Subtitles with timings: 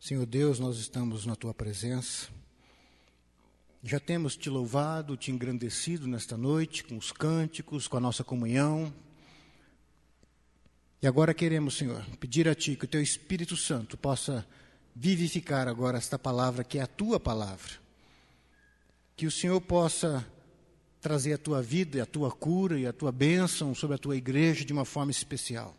[0.00, 2.28] Senhor Deus, nós estamos na tua presença.
[3.82, 8.94] Já temos te louvado, te engrandecido nesta noite com os cânticos, com a nossa comunhão.
[11.02, 14.46] E agora queremos, Senhor, pedir a ti que o teu Espírito Santo possa
[14.94, 17.72] vivificar agora esta palavra que é a tua palavra.
[19.16, 20.24] Que o Senhor possa
[21.00, 24.64] trazer a tua vida, a tua cura e a tua bênção sobre a tua igreja
[24.64, 25.76] de uma forma especial.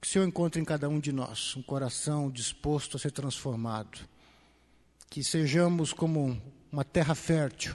[0.00, 3.98] Que o Senhor encontre em cada um de nós um coração disposto a ser transformado.
[5.10, 7.74] Que sejamos como uma terra fértil,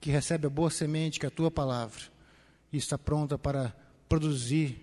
[0.00, 2.02] que recebe a boa semente, que é a tua palavra,
[2.72, 3.74] e está pronta para
[4.08, 4.80] produzir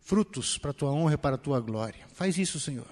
[0.00, 2.06] frutos para a tua honra e para a tua glória.
[2.14, 2.88] Faz isso, Senhor.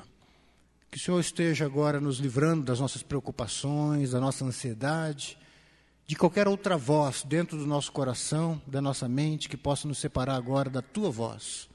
[0.91, 5.39] Que o Senhor esteja agora nos livrando das nossas preocupações, da nossa ansiedade,
[6.06, 10.34] de qualquer outra voz dentro do nosso coração, da nossa mente, que possa nos separar
[10.34, 11.72] agora da tua voz.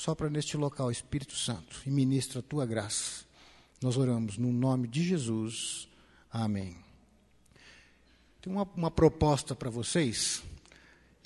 [0.00, 3.24] Sopra neste local, Espírito Santo, e ministra a tua graça.
[3.82, 5.88] Nós oramos no nome de Jesus.
[6.30, 6.76] Amém.
[8.40, 10.40] Tem uma, uma proposta para vocês.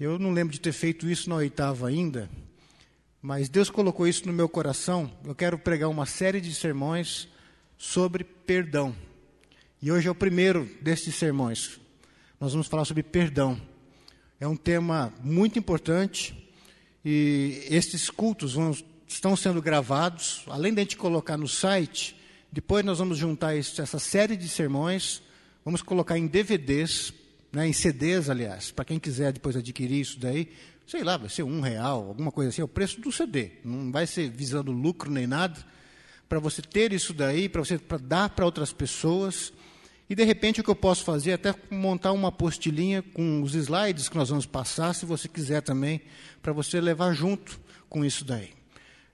[0.01, 2.31] Eu não lembro de ter feito isso na oitava ainda,
[3.21, 5.13] mas Deus colocou isso no meu coração.
[5.23, 7.29] Eu quero pregar uma série de sermões
[7.77, 8.97] sobre perdão.
[9.83, 11.79] E hoje é o primeiro destes sermões.
[12.41, 13.61] Nós vamos falar sobre perdão.
[14.41, 16.42] É um tema muito importante
[17.05, 22.17] e estes cultos vão, estão sendo gravados, além de a gente colocar no site,
[22.51, 25.23] depois nós vamos juntar essa série de sermões,
[25.65, 27.13] vamos colocar em DVDs,
[27.53, 30.49] né, em CDs, aliás, para quem quiser depois adquirir isso daí,
[30.87, 33.91] sei lá, vai ser um real, alguma coisa assim, é o preço do CD, não
[33.91, 35.59] vai ser visando lucro nem nada,
[36.29, 39.53] para você ter isso daí, para você pra dar para outras pessoas,
[40.13, 43.55] e de repente o que eu posso fazer é até montar uma apostilinha com os
[43.55, 46.03] slides que nós vamos passar, se você quiser também,
[46.43, 48.51] para você levar junto com isso daí.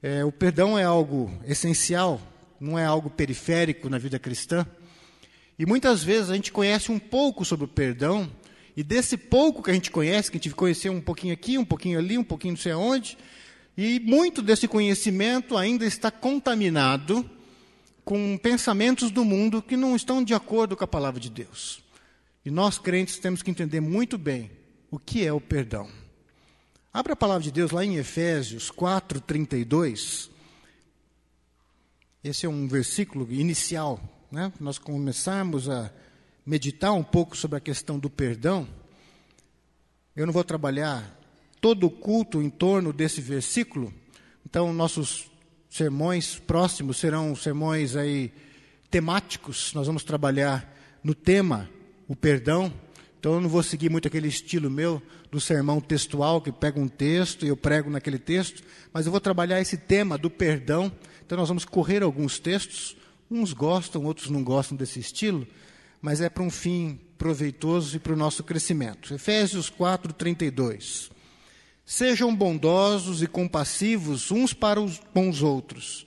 [0.02, 2.20] É, o perdão é algo essencial,
[2.58, 4.66] não é algo periférico na vida cristã.
[5.56, 8.28] E muitas vezes a gente conhece um pouco sobre o perdão,
[8.76, 11.64] e desse pouco que a gente conhece, que a gente conheceu um pouquinho aqui, um
[11.64, 13.16] pouquinho ali, um pouquinho não sei aonde,
[13.76, 17.37] e muito desse conhecimento ainda está contaminado
[18.08, 21.82] com pensamentos do mundo que não estão de acordo com a palavra de Deus.
[22.42, 24.50] E nós crentes temos que entender muito bem
[24.90, 25.86] o que é o perdão.
[26.90, 30.30] Abra a palavra de Deus lá em Efésios 4:32.
[32.24, 34.00] Esse é um versículo inicial,
[34.32, 34.54] né?
[34.58, 35.92] Nós começarmos a
[36.46, 38.66] meditar um pouco sobre a questão do perdão.
[40.16, 41.14] Eu não vou trabalhar
[41.60, 43.92] todo o culto em torno desse versículo.
[44.46, 45.30] Então, nossos
[45.68, 48.32] sermões próximos serão sermões aí
[48.90, 49.72] temáticos.
[49.74, 51.68] Nós vamos trabalhar no tema
[52.06, 52.72] o perdão.
[53.18, 56.88] Então eu não vou seguir muito aquele estilo meu do sermão textual que pega um
[56.88, 58.62] texto e eu prego naquele texto,
[58.92, 60.90] mas eu vou trabalhar esse tema do perdão.
[61.24, 62.96] Então nós vamos correr alguns textos.
[63.30, 65.46] Uns gostam, outros não gostam desse estilo,
[66.00, 69.12] mas é para um fim proveitoso e para o nosso crescimento.
[69.12, 71.10] Efésios 4, 32.
[71.90, 76.06] Sejam bondosos e compassivos uns para os, com os outros,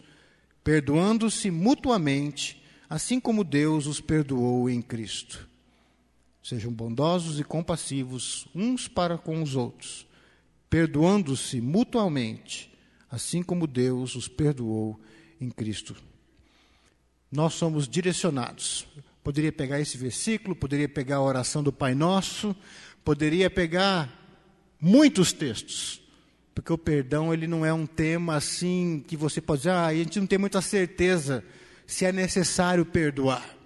[0.64, 5.50] perdoando-se mutuamente, assim como Deus os perdoou em Cristo.
[6.44, 10.06] Sejam bondosos e compassivos uns para com os outros,
[10.70, 12.72] perdoando-se mutuamente,
[13.10, 15.02] assim como Deus os perdoou
[15.42, 15.96] em Cristo.
[17.32, 18.86] Nós somos direcionados.
[19.24, 22.56] Poderia pegar esse versículo, poderia pegar a oração do Pai Nosso,
[23.04, 24.21] poderia pegar
[24.82, 26.02] muitos textos.
[26.54, 29.94] Porque o perdão ele não é um tema assim que você pode dizer, ah, a
[29.94, 31.44] gente não tem muita certeza
[31.86, 33.58] se é necessário perdoar.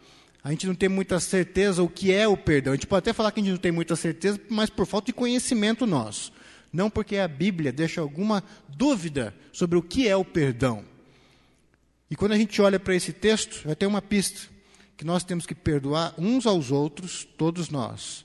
[0.44, 2.74] A gente não tem muita certeza o que é o perdão.
[2.74, 5.08] A gente pode até falar que a gente não tem muita certeza, mas por falta
[5.08, 6.31] de conhecimento nosso.
[6.72, 10.86] Não porque a Bíblia deixa alguma dúvida sobre o que é o perdão.
[12.12, 14.42] E quando a gente olha para esse texto, já tem uma pista
[14.96, 18.25] que nós temos que perdoar uns aos outros, todos nós,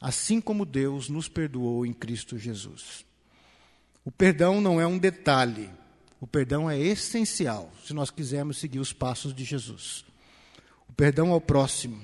[0.00, 3.04] assim como Deus nos perdoou em Cristo Jesus.
[4.04, 5.68] O perdão não é um detalhe,
[6.20, 10.04] o perdão é essencial se nós quisermos seguir os passos de Jesus.
[10.88, 12.00] O perdão ao próximo.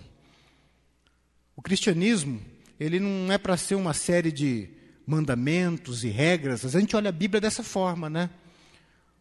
[1.57, 2.41] O cristianismo,
[2.79, 4.69] ele não é para ser uma série de
[5.07, 6.65] mandamentos e regras.
[6.65, 8.31] A gente olha a Bíblia dessa forma, né?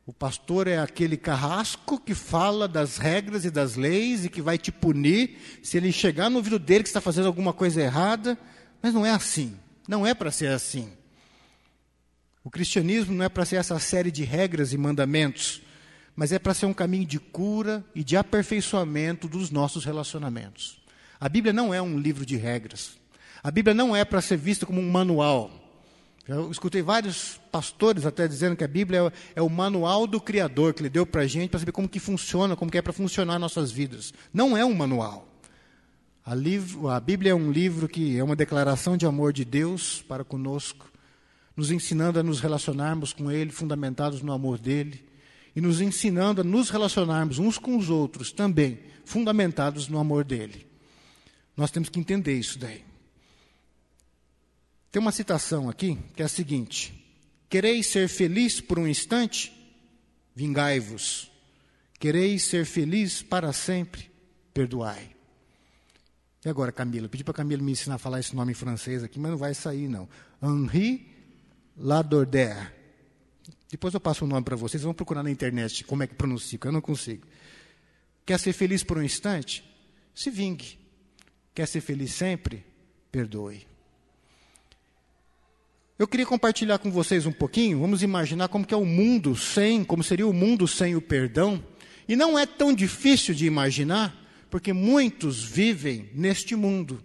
[0.05, 4.57] O pastor é aquele carrasco que fala das regras e das leis e que vai
[4.57, 8.37] te punir se ele chegar no ouvido dele que está fazendo alguma coisa errada.
[8.81, 9.57] Mas não é assim.
[9.87, 10.89] Não é para ser assim.
[12.43, 15.61] O cristianismo não é para ser essa série de regras e mandamentos,
[16.15, 20.81] mas é para ser um caminho de cura e de aperfeiçoamento dos nossos relacionamentos.
[21.19, 22.97] A Bíblia não é um livro de regras.
[23.43, 25.51] A Bíblia não é para ser vista como um manual.
[26.27, 30.73] Eu escutei vários pastores até dizendo que a Bíblia é, é o manual do Criador
[30.73, 32.93] que ele deu para a gente para saber como que funciona, como que é para
[32.93, 34.13] funcionar nossas vidas.
[34.33, 35.27] Não é um manual.
[36.23, 40.03] A, livro, a Bíblia é um livro que é uma declaração de amor de Deus
[40.03, 40.91] para conosco,
[41.55, 45.03] nos ensinando a nos relacionarmos com Ele, fundamentados no amor dele,
[45.55, 50.67] e nos ensinando a nos relacionarmos uns com os outros também, fundamentados no amor dele.
[51.57, 52.83] Nós temos que entender isso daí.
[54.91, 56.93] Tem uma citação aqui que é a seguinte:
[57.49, 59.51] Quereis ser feliz por um instante?
[60.35, 61.31] Vingai-vos.
[61.99, 64.09] Quereis ser feliz para sempre?
[64.53, 65.20] Perdoai.
[66.43, 67.07] E agora, Camila?
[67.07, 69.53] Pedi para Camila me ensinar a falar esse nome em francês aqui, mas não vai
[69.53, 70.09] sair, não.
[70.41, 71.07] Henri
[71.77, 72.71] Ladordaire.
[73.69, 76.59] Depois eu passo o nome para vocês, vão procurar na internet como é que pronuncia,
[76.63, 77.25] eu não consigo.
[78.25, 79.63] Quer ser feliz por um instante?
[80.13, 80.77] Se vingue.
[81.53, 82.65] Quer ser feliz sempre?
[83.11, 83.65] Perdoe.
[85.97, 89.83] Eu queria compartilhar com vocês um pouquinho, vamos imaginar como que é o mundo sem,
[89.83, 91.63] como seria o mundo sem o perdão.
[92.07, 94.20] E não é tão difícil de imaginar,
[94.51, 97.01] porque muitos vivem neste mundo.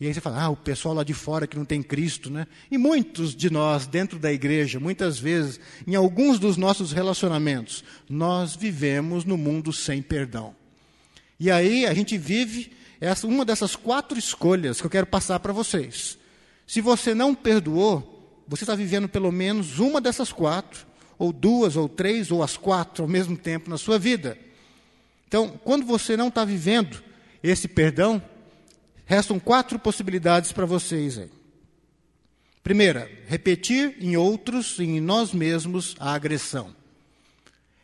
[0.00, 2.48] E aí você fala, ah, o pessoal lá de fora que não tem Cristo, né?
[2.70, 8.56] E muitos de nós, dentro da igreja, muitas vezes, em alguns dos nossos relacionamentos, nós
[8.56, 10.56] vivemos no mundo sem perdão.
[11.38, 15.52] E aí a gente vive essa, uma dessas quatro escolhas que eu quero passar para
[15.52, 16.18] vocês.
[16.66, 20.86] Se você não perdoou, você está vivendo pelo menos uma dessas quatro,
[21.18, 24.36] ou duas, ou três, ou as quatro ao mesmo tempo na sua vida.
[25.26, 27.02] Então, quando você não está vivendo
[27.42, 28.22] esse perdão,
[29.04, 31.30] restam quatro possibilidades para vocês aí.
[32.62, 36.74] Primeira, repetir em outros e em nós mesmos a agressão.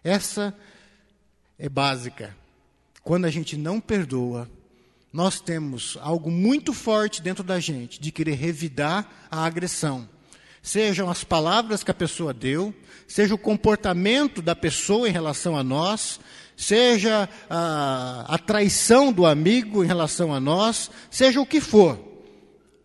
[0.02, 0.56] Essa
[1.58, 2.34] é básica.
[3.02, 4.50] Quando a gente não perdoa,
[5.12, 10.08] nós temos algo muito forte dentro da gente de querer revidar a agressão.
[10.62, 12.74] Sejam as palavras que a pessoa deu,
[13.06, 16.20] seja o comportamento da pessoa em relação a nós,
[16.60, 21.98] seja a, a traição do amigo em relação a nós, seja o que for,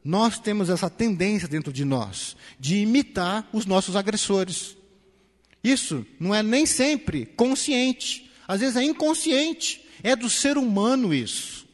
[0.01, 4.77] nós temos essa tendência dentro de nós de imitar os nossos agressores.
[5.62, 11.68] Isso não é nem sempre consciente, às vezes é inconsciente, é do ser humano isso.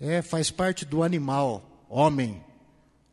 [0.00, 2.42] É, faz parte do animal, homem,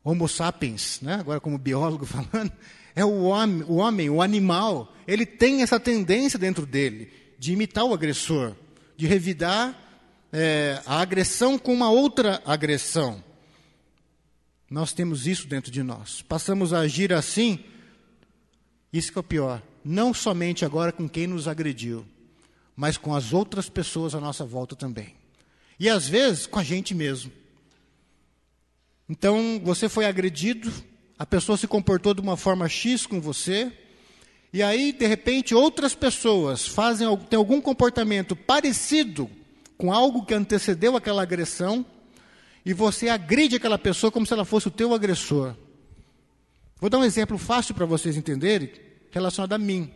[0.04, 1.16] Homo sapiens, né?
[1.16, 2.52] agora como biólogo falando,
[2.96, 7.86] é o homem, o homem, o animal, ele tem essa tendência dentro dele de imitar
[7.86, 8.56] o agressor,
[8.98, 9.76] de revidar
[10.34, 13.24] é, a agressão com uma outra agressão.
[14.70, 16.22] Nós temos isso dentro de nós.
[16.22, 17.64] Passamos a agir assim,
[18.92, 22.06] isso que é o pior, não somente agora com quem nos agrediu,
[22.76, 25.16] mas com as outras pessoas à nossa volta também.
[25.80, 27.32] E às vezes com a gente mesmo.
[29.08, 30.70] Então, você foi agredido,
[31.18, 33.72] a pessoa se comportou de uma forma X com você,
[34.54, 39.30] e aí, de repente, outras pessoas fazem têm algum comportamento parecido
[39.78, 41.86] com algo que antecedeu aquela agressão,
[42.66, 45.56] e você agride aquela pessoa como se ela fosse o teu agressor.
[46.82, 48.70] Vou dar um exemplo fácil para vocês entenderem,
[49.12, 49.90] relacionado a mim.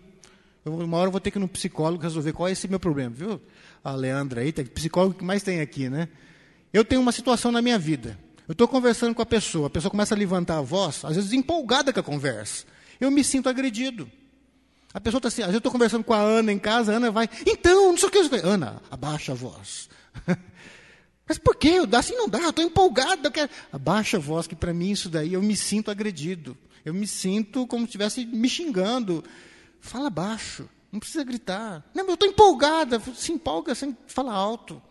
[0.64, 2.80] Eu, uma hora eu vou ter que ir no psicólogo resolver qual é esse meu
[2.80, 3.42] problema, viu?
[3.84, 6.08] A Leandra aí, tem psicólogo que mais tem aqui, né?
[6.72, 8.18] Eu tenho uma situação na minha vida.
[8.48, 11.34] Eu estou conversando com a pessoa, a pessoa começa a levantar a voz, às vezes
[11.34, 12.66] empolgada com a conversa.
[13.00, 14.10] Eu me sinto agredido.
[14.94, 16.98] A pessoa está assim, às vezes eu estou conversando com a Ana em casa, a
[16.98, 18.20] Ana vai, então, não sei o que.
[18.44, 19.90] Ana, abaixa a voz.
[21.28, 21.76] Mas por quê?
[21.76, 23.28] Eu, assim não dá, eu estou empolgado.
[23.28, 23.50] Eu quero...
[23.72, 26.58] Abaixa a voz, que para mim isso daí eu me sinto agredido.
[26.84, 29.24] Eu me sinto como se estivesse me xingando.
[29.80, 31.86] Fala baixo, não precisa gritar.
[31.94, 33.02] Não, eu estou empolgada.
[33.16, 34.82] Se empolga sem falar alto.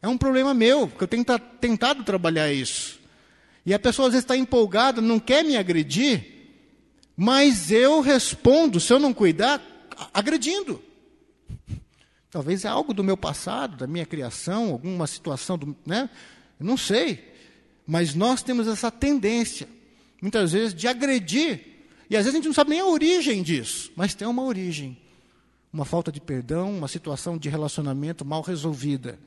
[0.00, 1.24] É um problema meu, porque eu tenho
[1.60, 2.98] tentado trabalhar isso.
[3.66, 6.37] E a pessoa às vezes está empolgada, não quer me agredir,
[7.20, 9.60] mas eu respondo, se eu não cuidar,
[10.14, 10.80] agredindo.
[12.30, 16.08] Talvez é algo do meu passado, da minha criação, alguma situação, do, né?
[16.60, 17.34] Não sei.
[17.84, 19.68] Mas nós temos essa tendência,
[20.22, 21.88] muitas vezes, de agredir.
[22.08, 24.96] E às vezes a gente não sabe nem a origem disso, mas tem uma origem.
[25.72, 29.18] Uma falta de perdão, uma situação de relacionamento mal resolvida.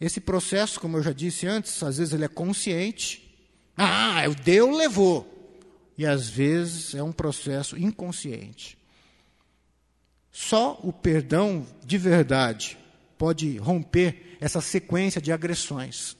[0.00, 3.31] Esse processo, como eu já disse antes, às vezes ele é consciente.
[3.76, 5.28] Ah, o Deus levou.
[5.96, 8.78] E às vezes é um processo inconsciente.
[10.30, 12.78] Só o perdão de verdade
[13.18, 16.16] pode romper essa sequência de agressões.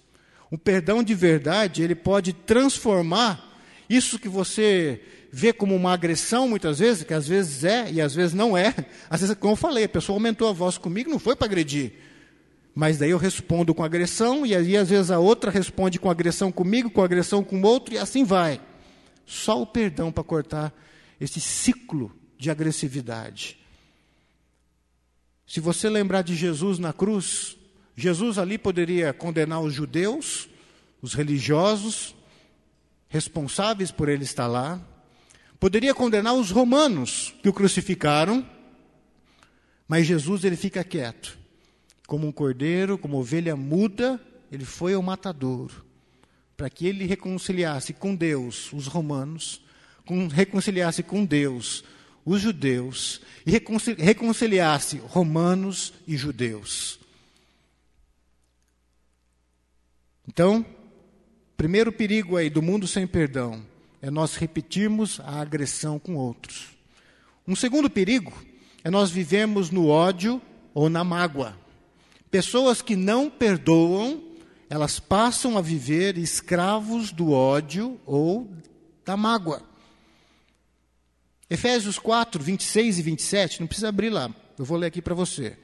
[0.50, 6.78] O perdão de verdade, ele pode transformar isso que você vê como uma agressão muitas
[6.78, 8.74] vezes, que às vezes é e às vezes não é.
[9.08, 11.92] Às vezes, como eu falei, a pessoa aumentou a voz comigo, não foi para agredir
[12.74, 16.50] Mas daí eu respondo com agressão, e aí às vezes a outra responde com agressão
[16.50, 18.60] comigo, com agressão com o outro, e assim vai.
[19.26, 20.72] Só o perdão para cortar
[21.20, 23.58] esse ciclo de agressividade.
[25.46, 27.58] Se você lembrar de Jesus na cruz,
[27.94, 30.48] Jesus ali poderia condenar os judeus,
[31.02, 32.14] os religiosos,
[33.08, 34.80] responsáveis por ele estar lá,
[35.60, 38.44] poderia condenar os romanos que o crucificaram,
[39.86, 41.41] mas Jesus ele fica quieto.
[42.12, 45.82] Como um cordeiro, como ovelha muda, ele foi ao matadouro,
[46.54, 49.62] para que ele reconciliasse com Deus os romanos,
[50.04, 51.82] com, reconciliasse com Deus
[52.22, 53.50] os judeus e
[53.96, 57.00] reconciliasse romanos e judeus.
[60.28, 60.66] Então,
[61.56, 63.64] primeiro perigo aí do mundo sem perdão
[64.02, 66.72] é nós repetirmos a agressão com outros.
[67.48, 68.34] Um segundo perigo
[68.84, 70.42] é nós vivemos no ódio
[70.74, 71.61] ou na mágoa.
[72.32, 74.22] Pessoas que não perdoam,
[74.70, 78.50] elas passam a viver escravos do ódio ou
[79.04, 79.62] da mágoa.
[81.50, 85.58] Efésios 4, 26 e 27, não precisa abrir lá, eu vou ler aqui para você.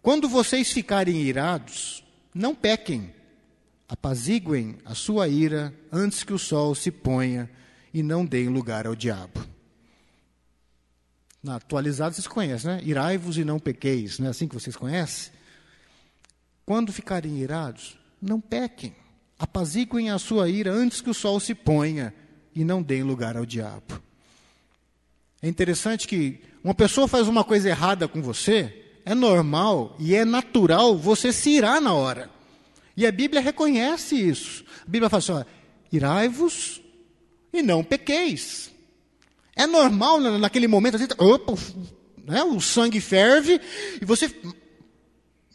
[0.00, 3.12] Quando vocês ficarem irados, não pequem,
[3.88, 7.50] apaziguem a sua ira antes que o sol se ponha
[7.92, 9.44] e não deem lugar ao diabo.
[11.42, 12.80] Na atualizada vocês conhecem, né?
[12.84, 15.34] Irai-vos e não pequeis, não é assim que vocês conhecem?
[16.66, 18.92] Quando ficarem irados, não pequem,
[19.38, 22.12] apaziguem a sua ira antes que o sol se ponha
[22.52, 24.02] e não deem lugar ao diabo.
[25.40, 30.24] É interessante que uma pessoa faz uma coisa errada com você, é normal e é
[30.24, 32.28] natural você se irar na hora.
[32.96, 34.64] E a Bíblia reconhece isso.
[34.82, 35.50] A Bíblia fala assim:
[35.92, 36.80] irai-vos
[37.52, 38.72] e não pequeis.
[39.54, 41.52] É normal naquele momento, opa,
[42.26, 43.60] né, o sangue ferve
[44.02, 44.34] e você.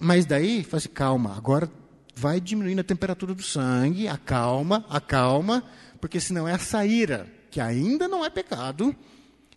[0.03, 1.71] Mas daí, fala assim, calma, agora
[2.15, 5.63] vai diminuindo a temperatura do sangue, acalma, acalma,
[5.99, 8.95] porque senão essa ira, que ainda não é pecado,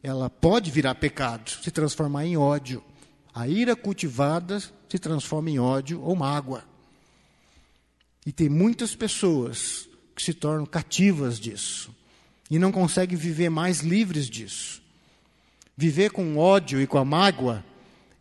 [0.03, 2.85] ela pode virar pecado, se transformar em ódio.
[3.35, 6.63] A ira cultivada se transforma em ódio ou mágoa.
[8.27, 11.91] E tem muitas pessoas que se tornam cativas disso
[12.51, 14.83] e não conseguem viver mais livres disso.
[15.75, 17.65] Viver com ódio e com a mágoa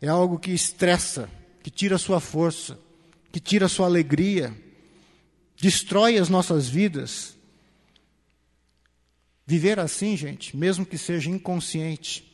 [0.00, 1.28] é algo que estressa,
[1.64, 2.78] que tira a sua força,
[3.32, 4.56] que tira a sua alegria,
[5.60, 7.34] destrói as nossas vidas
[9.46, 12.32] Viver assim, gente, mesmo que seja inconsciente,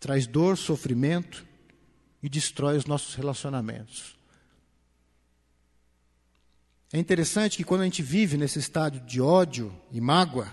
[0.00, 1.46] traz dor, sofrimento
[2.22, 4.18] e destrói os nossos relacionamentos.
[6.92, 10.50] É interessante que quando a gente vive nesse estado de ódio e mágoa,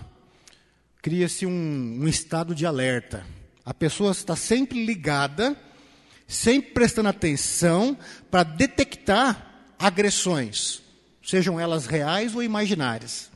[1.02, 3.26] cria-se um, um, estado de alerta.
[3.64, 5.60] A pessoa está sempre ligada,
[6.28, 7.98] sempre prestando atenção
[8.30, 10.80] para detectar agressões,
[11.24, 13.30] sejam elas reais ou imaginárias.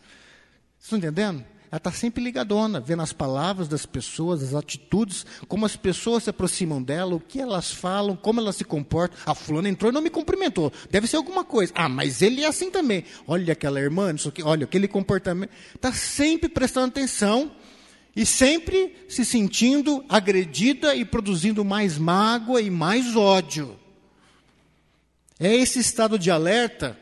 [0.78, 1.44] Estão entendendo?
[1.72, 6.28] ela está sempre ligadona, vendo as palavras das pessoas, as atitudes, como as pessoas se
[6.28, 9.18] aproximam dela, o que elas falam, como elas se comportam.
[9.24, 10.70] A fulana entrou e não me cumprimentou.
[10.90, 11.72] Deve ser alguma coisa.
[11.74, 13.06] Ah, mas ele é assim também.
[13.26, 15.50] Olha aquela irmã, isso aqui, olha aquele comportamento.
[15.74, 17.50] Está sempre prestando atenção
[18.14, 23.78] e sempre se sentindo agredida e produzindo mais mágoa e mais ódio.
[25.40, 26.98] É esse estado de alerta,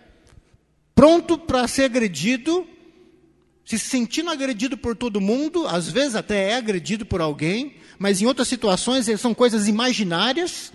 [0.95, 2.67] pronto para ser agredido
[3.71, 8.27] se sentindo agredido por todo mundo, às vezes até é agredido por alguém, mas em
[8.27, 10.73] outras situações são coisas imaginárias.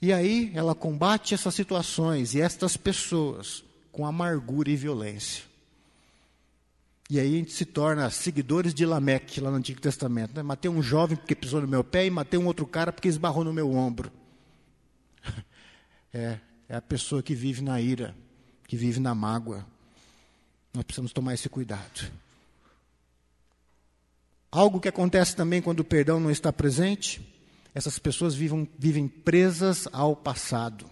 [0.00, 5.49] E aí ela combate essas situações e estas pessoas com amargura e violência.
[7.10, 10.32] E aí a gente se torna seguidores de Lameque, lá no Antigo Testamento.
[10.32, 10.44] Né?
[10.44, 13.42] Matei um jovem porque pisou no meu pé e matei um outro cara porque esbarrou
[13.42, 14.12] no meu ombro.
[16.12, 18.16] É, é a pessoa que vive na ira,
[18.66, 19.64] que vive na mágoa.
[20.74, 22.10] Nós precisamos tomar esse cuidado.
[24.50, 27.24] Algo que acontece também quando o perdão não está presente,
[27.72, 30.90] essas pessoas vivem, vivem presas ao passado.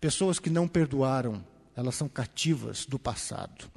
[0.00, 3.71] Pessoas que não perdoaram, elas são cativas do passado.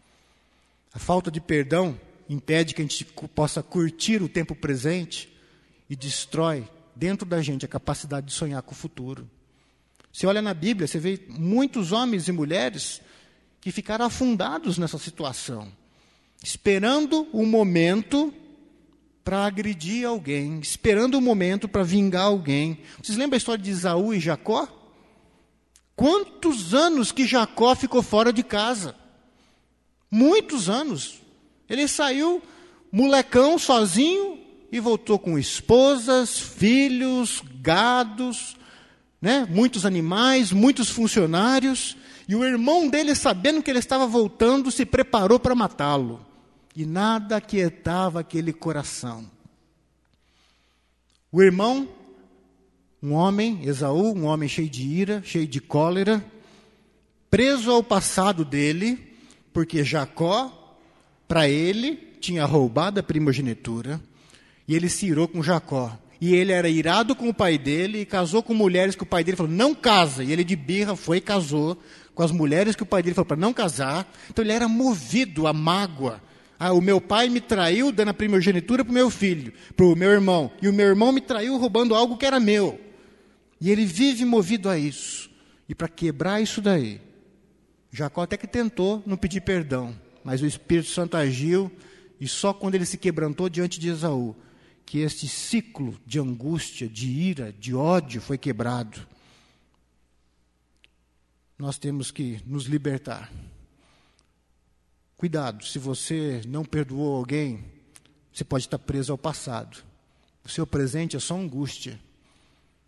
[0.95, 1.99] A falta de perdão
[2.29, 3.03] impede que a gente
[3.35, 5.29] possa curtir o tempo presente
[5.89, 9.29] e destrói dentro da gente a capacidade de sonhar com o futuro.
[10.11, 13.01] Você olha na Bíblia, você vê muitos homens e mulheres
[13.59, 15.67] que ficaram afundados nessa situação,
[16.41, 18.33] esperando o um momento
[19.21, 22.79] para agredir alguém, esperando o um momento para vingar alguém.
[23.03, 24.65] Vocês lembram a história de Isaú e Jacó?
[25.93, 28.95] Quantos anos que Jacó ficou fora de casa?
[30.15, 31.19] Muitos anos.
[31.69, 32.41] Ele saiu
[32.89, 34.39] molecão sozinho
[34.72, 38.55] e voltou com esposas, filhos, gados,
[39.22, 39.45] né?
[39.50, 41.98] muitos animais, muitos funcionários,
[42.29, 46.25] e o irmão dele, sabendo que ele estava voltando, se preparou para matá-lo.
[46.74, 49.29] E nada aquietava aquele coração.
[51.29, 51.89] O irmão,
[53.03, 56.25] um homem, Esaú, um homem cheio de ira, cheio de cólera,
[57.29, 59.14] preso ao passado dele,
[59.55, 60.75] porque Jacó,
[61.29, 64.01] para ele, tinha roubado a primogenitura,
[64.67, 65.97] e ele se irou com Jacó.
[66.19, 69.24] E ele era irado com o pai dele e casou com mulheres que o pai
[69.24, 70.25] dele falou: não casa.
[70.25, 71.81] E ele de birra foi e casou
[72.13, 74.05] com as mulheres que o pai dele falou para não casar.
[74.29, 76.21] Então ele era movido à mágoa.
[76.59, 79.95] Ah, o meu pai me traiu dando a primogenitura para o meu filho, para o
[79.95, 80.51] meu irmão.
[80.62, 82.77] E o meu irmão me traiu roubando algo que era meu.
[83.62, 85.29] E ele vive movido a isso.
[85.69, 87.00] E para quebrar isso daí,
[87.95, 91.71] Jacó até que tentou não pedir perdão, mas o Espírito Santo agiu
[92.19, 94.35] e só quando ele se quebrantou diante de Esaú
[94.85, 99.07] que este ciclo de angústia, de ira, de ódio foi quebrado.
[101.57, 103.31] Nós temos que nos libertar.
[105.15, 107.63] Cuidado, se você não perdoou alguém,
[108.31, 109.83] você pode estar preso ao passado.
[110.43, 111.97] O seu presente é só angústia.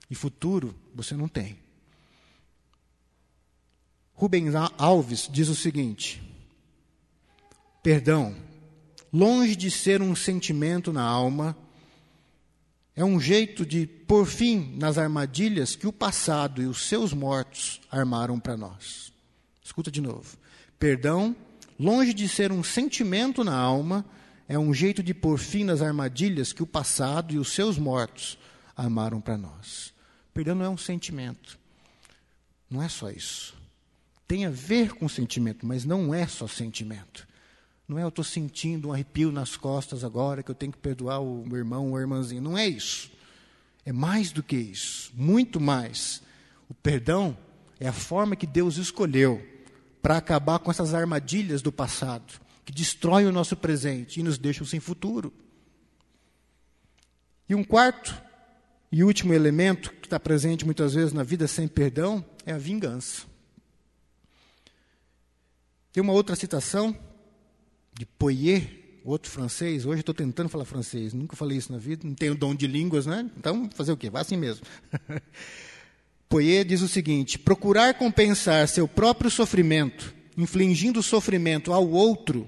[0.09, 1.57] E futuro você não tem.
[4.17, 6.21] Rubens Alves diz o seguinte:
[7.83, 8.35] Perdão,
[9.13, 11.55] longe de ser um sentimento na alma,
[12.95, 17.79] é um jeito de pôr fim nas armadilhas que o passado e os seus mortos
[17.91, 19.13] armaram para nós.
[19.63, 20.35] Escuta de novo.
[20.79, 21.35] Perdão,
[21.79, 24.03] longe de ser um sentimento na alma,
[24.47, 28.35] é um jeito de pôr fim nas armadilhas que o passado e os seus mortos
[28.75, 29.93] armaram para nós.
[30.33, 31.59] Perdão não é um sentimento.
[32.67, 33.56] Não é só isso.
[34.27, 37.27] Tem a ver com sentimento, mas não é só sentimento.
[37.87, 41.21] Não é eu estou sentindo um arrepio nas costas agora que eu tenho que perdoar
[41.21, 42.41] o meu irmão ou a irmãzinha.
[42.41, 43.09] Não é isso.
[43.85, 45.11] É mais do que isso.
[45.15, 46.21] Muito mais.
[46.67, 47.37] O perdão
[47.79, 49.41] é a forma que Deus escolheu
[50.01, 52.33] para acabar com essas armadilhas do passado,
[52.65, 55.33] que destroem o nosso presente e nos deixam sem futuro.
[57.47, 58.21] E um quarto
[58.91, 63.25] e último elemento que está presente muitas vezes na vida sem perdão é a vingança.
[65.97, 66.95] Tem uma outra citação
[67.91, 69.83] de Poyer, outro francês.
[69.83, 73.07] Hoje estou tentando falar francês, nunca falei isso na vida, não tenho dom de línguas,
[73.07, 73.27] né?
[73.35, 74.07] Então, fazer o quê?
[74.07, 74.63] Vai assim mesmo.
[76.29, 82.47] Poyer diz o seguinte: procurar compensar seu próprio sofrimento, infligindo sofrimento ao outro,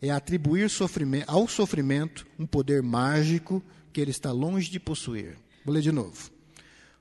[0.00, 3.60] é atribuir sofrimento, ao sofrimento um poder mágico
[3.92, 5.36] que ele está longe de possuir.
[5.64, 6.30] Vou ler de novo.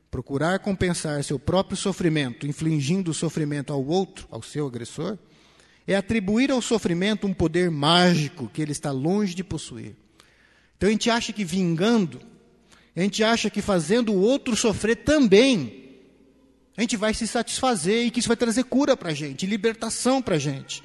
[0.10, 5.20] Procurar compensar seu próprio sofrimento, infligindo sofrimento ao outro, ao seu agressor,
[5.88, 9.96] é atribuir ao sofrimento um poder mágico que ele está longe de possuir.
[10.78, 12.20] Então a gente acha que vingando,
[12.96, 15.86] a gente acha que fazendo o outro sofrer também,
[16.76, 20.22] a gente vai se satisfazer e que isso vai trazer cura para a gente, libertação
[20.22, 20.84] para a gente.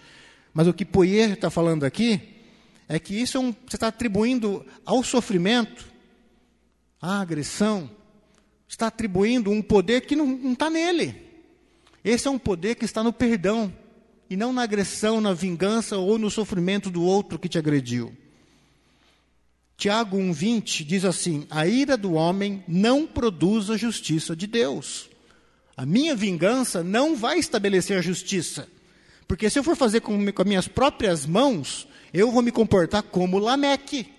[0.53, 2.21] Mas o que Poyer está falando aqui
[2.89, 5.87] é que isso é um, você está atribuindo ao sofrimento,
[7.01, 7.91] à agressão,
[8.69, 11.15] está atribuindo um poder que não está nele.
[12.05, 13.73] Esse é um poder que está no perdão
[14.31, 18.16] e não na agressão, na vingança ou no sofrimento do outro que te agrediu.
[19.77, 25.11] Tiago 1,20 diz assim: A ira do homem não produz a justiça de Deus.
[25.77, 28.69] A minha vingança não vai estabelecer a justiça.
[29.27, 33.03] Porque se eu for fazer com, com as minhas próprias mãos, eu vou me comportar
[33.03, 34.12] como Lameque.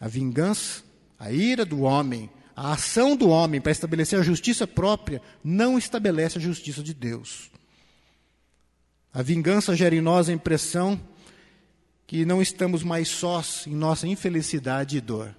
[0.00, 0.82] A vingança,
[1.18, 6.38] a ira do homem, a ação do homem para estabelecer a justiça própria, não estabelece
[6.38, 7.50] a justiça de Deus.
[9.18, 10.96] A vingança gera em nós a impressão
[12.06, 15.34] que não estamos mais sós em nossa infelicidade e dor.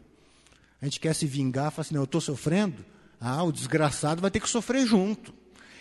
[0.81, 2.83] A gente quer se vingar, fala assim, não, eu estou sofrendo,
[3.21, 5.33] ah, o desgraçado vai ter que sofrer junto.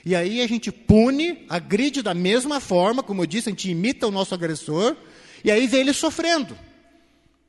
[0.06, 4.06] E aí a gente pune, agride da mesma forma, como eu disse, a gente imita
[4.06, 4.96] o nosso agressor,
[5.42, 6.56] e aí vê ele sofrendo.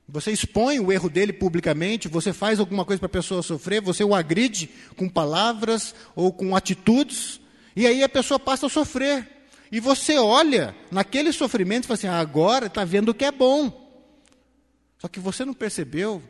[0.08, 4.04] Você expõe o erro dele publicamente, você faz alguma coisa para a pessoa sofrer, você
[4.04, 7.40] o agride com palavras ou com atitudes,
[7.76, 9.38] e aí a pessoa passa a sofrer.
[9.72, 13.32] E você olha naquele sofrimento e fala assim: ah, agora está vendo o que é
[13.32, 13.88] bom.
[14.98, 16.22] Só que você não percebeu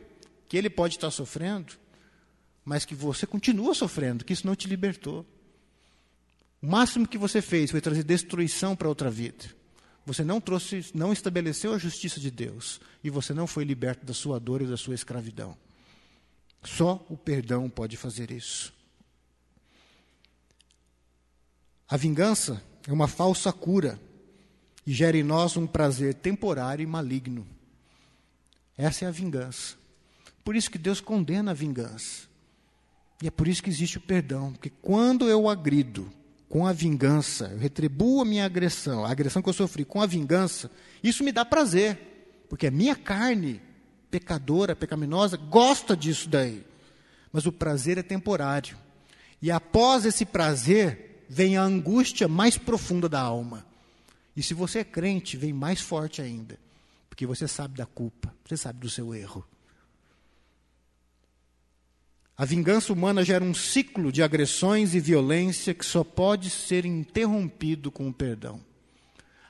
[0.48, 1.72] que ele pode estar sofrendo,
[2.64, 5.26] mas que você continua sofrendo, que isso não te libertou.
[6.62, 9.46] O máximo que você fez foi trazer destruição para outra vida.
[10.04, 14.12] Você não trouxe, não estabeleceu a justiça de Deus e você não foi liberto da
[14.12, 15.56] sua dor e da sua escravidão.
[16.62, 18.72] Só o perdão pode fazer isso.
[21.88, 24.00] A vingança é uma falsa cura
[24.86, 27.46] e gera em nós um prazer temporário e maligno.
[28.76, 29.76] Essa é a vingança.
[30.44, 32.28] Por isso que Deus condena a vingança.
[33.22, 36.10] E é por isso que existe o perdão, porque quando eu agrido
[36.48, 40.06] com a vingança, eu retribuo a minha agressão, a agressão que eu sofri com a
[40.06, 40.70] vingança,
[41.02, 41.98] isso me dá prazer,
[42.48, 43.60] porque a minha carne
[44.10, 46.64] pecadora, pecaminosa, gosta disso daí.
[47.32, 48.76] Mas o prazer é temporário.
[49.40, 53.64] E após esse prazer, vem a angústia mais profunda da alma.
[54.36, 56.58] E se você é crente, vem mais forte ainda,
[57.08, 59.46] porque você sabe da culpa, você sabe do seu erro.
[62.36, 67.92] A vingança humana gera um ciclo de agressões e violência que só pode ser interrompido
[67.92, 68.60] com o perdão.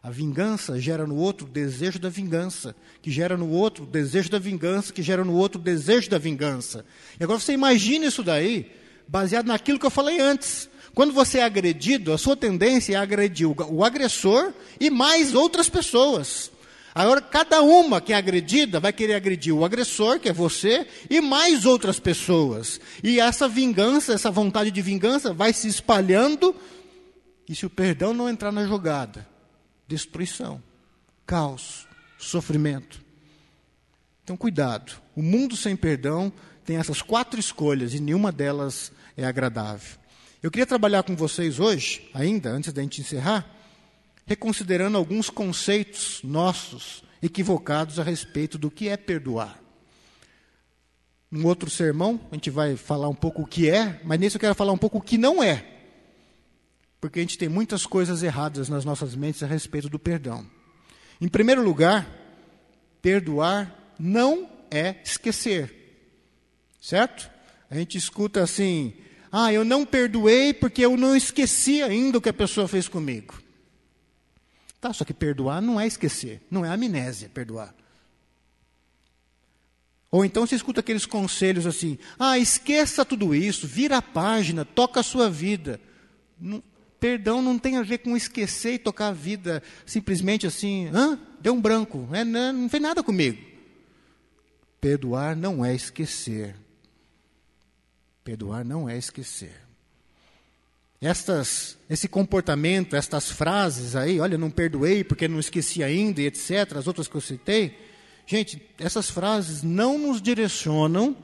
[0.03, 4.93] A vingança gera no outro desejo da vingança, que gera no outro desejo da vingança,
[4.93, 6.85] que gera no outro desejo da vingança.
[7.19, 8.71] E agora você imagina isso daí,
[9.09, 10.70] baseado naquilo que eu falei antes.
[10.95, 16.51] Quando você é agredido, a sua tendência é agredir o agressor e mais outras pessoas.
[16.93, 21.21] Agora, cada uma que é agredida vai querer agredir o agressor, que é você, e
[21.21, 22.81] mais outras pessoas.
[23.03, 26.55] E essa vingança, essa vontade de vingança vai se espalhando,
[27.49, 29.27] e se o perdão não entrar na jogada,
[29.87, 30.61] destruição,
[31.25, 31.87] caos,
[32.19, 33.01] sofrimento.
[34.25, 34.93] Então, cuidado.
[35.15, 36.33] O mundo sem perdão
[36.65, 39.99] tem essas quatro escolhas e nenhuma delas é agradável.
[40.43, 43.47] Eu queria trabalhar com vocês hoje, ainda, antes da gente encerrar,
[44.25, 49.61] reconsiderando alguns conceitos nossos equivocados a respeito do que é perdoar.
[51.31, 54.41] Um outro sermão, a gente vai falar um pouco o que é, mas nesse eu
[54.41, 55.63] quero falar um pouco o que não é.
[57.03, 60.47] Porque a gente tem muitas coisas erradas nas nossas mentes a respeito do perdão.
[61.21, 62.09] Em primeiro lugar,
[63.03, 65.99] perdoar não é esquecer.
[66.81, 67.31] Certo?
[67.71, 68.95] A gente escuta assim:
[69.33, 73.41] ah, eu não perdoei porque eu não esqueci ainda o que a pessoa fez comigo.
[74.81, 77.75] Tá, só que perdoar não é esquecer, não é amnésia perdoar.
[80.11, 85.01] Ou então você escuta aqueles conselhos assim: ah, esqueça tudo isso, vira a página, toca
[85.01, 85.81] a sua vida.
[86.41, 86.63] Não,
[86.99, 91.19] perdão não tem a ver com esquecer e tocar a vida simplesmente assim, hã?
[91.41, 93.39] Deu um branco, é, não, não fez nada comigo.
[94.81, 96.57] Perdoar não é esquecer.
[98.25, 99.71] Perdoar não é esquecer.
[101.01, 106.77] Estas, esse comportamento, estas frases aí, olha, não perdoei porque não esqueci ainda, e etc.,
[106.77, 107.79] as outras que eu citei,
[108.27, 111.17] gente, essas frases não nos direcionam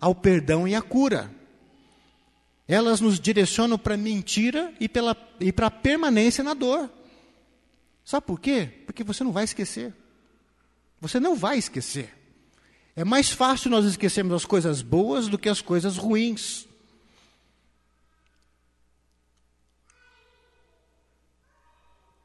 [0.00, 1.30] ao perdão e à cura.
[2.68, 4.88] Elas nos direcionam para a mentira e,
[5.40, 6.88] e para a permanência na dor.
[8.04, 8.70] Sabe por quê?
[8.86, 9.92] Porque você não vai esquecer.
[11.00, 12.23] Você não vai esquecer.
[12.96, 16.68] É mais fácil nós esquecermos as coisas boas do que as coisas ruins.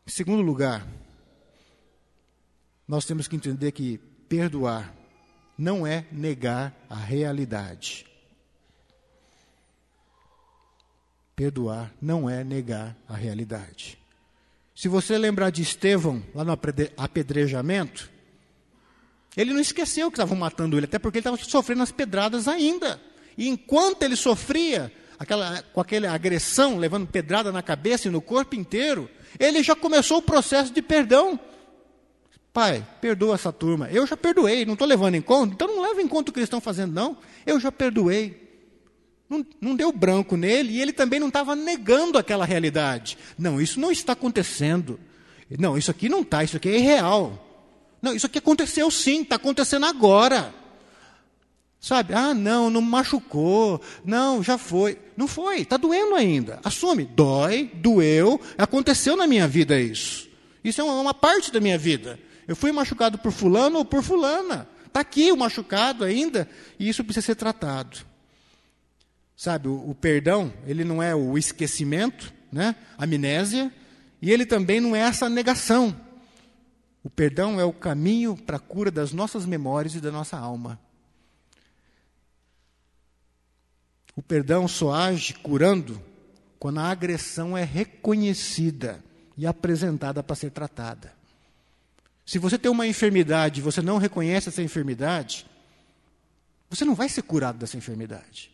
[0.06, 0.88] Em segundo lugar,
[2.88, 4.94] nós temos que entender que perdoar
[5.58, 8.06] não é negar a realidade.
[11.36, 13.98] Perdoar não é negar a realidade.
[14.76, 16.58] Se você lembrar de Estevão, lá no
[16.98, 18.10] apedrejamento,
[19.38, 23.00] ele não esqueceu que estavam matando ele, até porque ele estava sofrendo as pedradas ainda.
[23.38, 28.56] E enquanto ele sofria aquela, com aquela agressão, levando pedrada na cabeça e no corpo
[28.56, 31.40] inteiro, ele já começou o processo de perdão.
[32.52, 33.88] Pai, perdoa essa turma.
[33.92, 36.40] Eu já perdoei, não estou levando em conta, então não leva em conta o que
[36.40, 37.18] eles estão fazendo, não.
[37.46, 38.50] Eu já perdoei.
[39.30, 43.16] Não, não deu branco nele e ele também não estava negando aquela realidade.
[43.38, 45.00] Não, isso não está acontecendo.
[45.58, 47.49] Não, isso aqui não está, isso aqui é irreal.
[48.02, 50.54] Não, isso aqui aconteceu sim, está acontecendo agora.
[51.80, 52.14] Sabe?
[52.14, 53.82] Ah, não, não machucou.
[54.04, 55.00] Não, já foi.
[55.16, 56.60] Não foi, está doendo ainda.
[56.64, 57.06] Assume.
[57.06, 60.28] Dói, doeu, aconteceu na minha vida isso.
[60.64, 62.20] Isso é uma, parte da minha vida.
[62.48, 64.68] Eu fui machucado por fulano ou por fulana.
[64.86, 68.00] Está aqui o machucado ainda, e isso precisa ser tratado.
[69.38, 72.76] Sabe, o, o perdão, ele não é o esquecimento, né?
[72.98, 73.72] amnésia,
[74.22, 75.96] e ele também não é essa negação.
[77.04, 80.80] O perdão é o caminho para a cura das nossas memórias e da nossa alma.
[84.16, 86.02] O perdão só age curando
[86.60, 89.02] quando a agressão é reconhecida
[89.38, 91.14] e apresentada para ser tratada.
[92.26, 95.46] Se você tem uma enfermidade e você não reconhece essa enfermidade,
[96.70, 98.52] você não vai ser curado dessa enfermidade.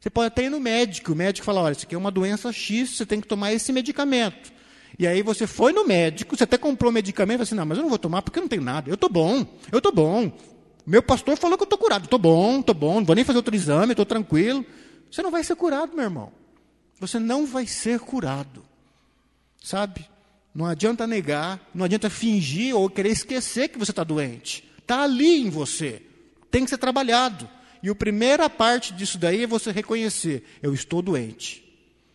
[0.00, 2.50] Você pode até ir no médico, o médico fala: olha, isso aqui é uma doença
[2.52, 4.52] X, você tem que tomar esse medicamento.
[4.98, 7.82] E aí você foi no médico, você até comprou medicamento falou assim: não, mas eu
[7.82, 8.90] não vou tomar porque eu não tenho nada.
[8.90, 10.32] Eu estou bom, eu estou bom.
[10.86, 12.04] Meu pastor falou que eu estou curado.
[12.04, 14.64] Estou bom, estou bom, não vou nem fazer outro exame, estou tranquilo.
[15.10, 16.32] Você não vai ser curado, meu irmão.
[16.98, 18.64] Você não vai ser curado.
[19.62, 20.08] Sabe?
[20.54, 24.68] Não adianta negar, não adianta fingir ou querer esquecer que você está doente.
[24.78, 26.02] Está ali em você.
[26.50, 27.48] Tem que ser trabalhado.
[27.82, 31.64] E a primeira parte disso daí é você reconhecer: eu estou doente,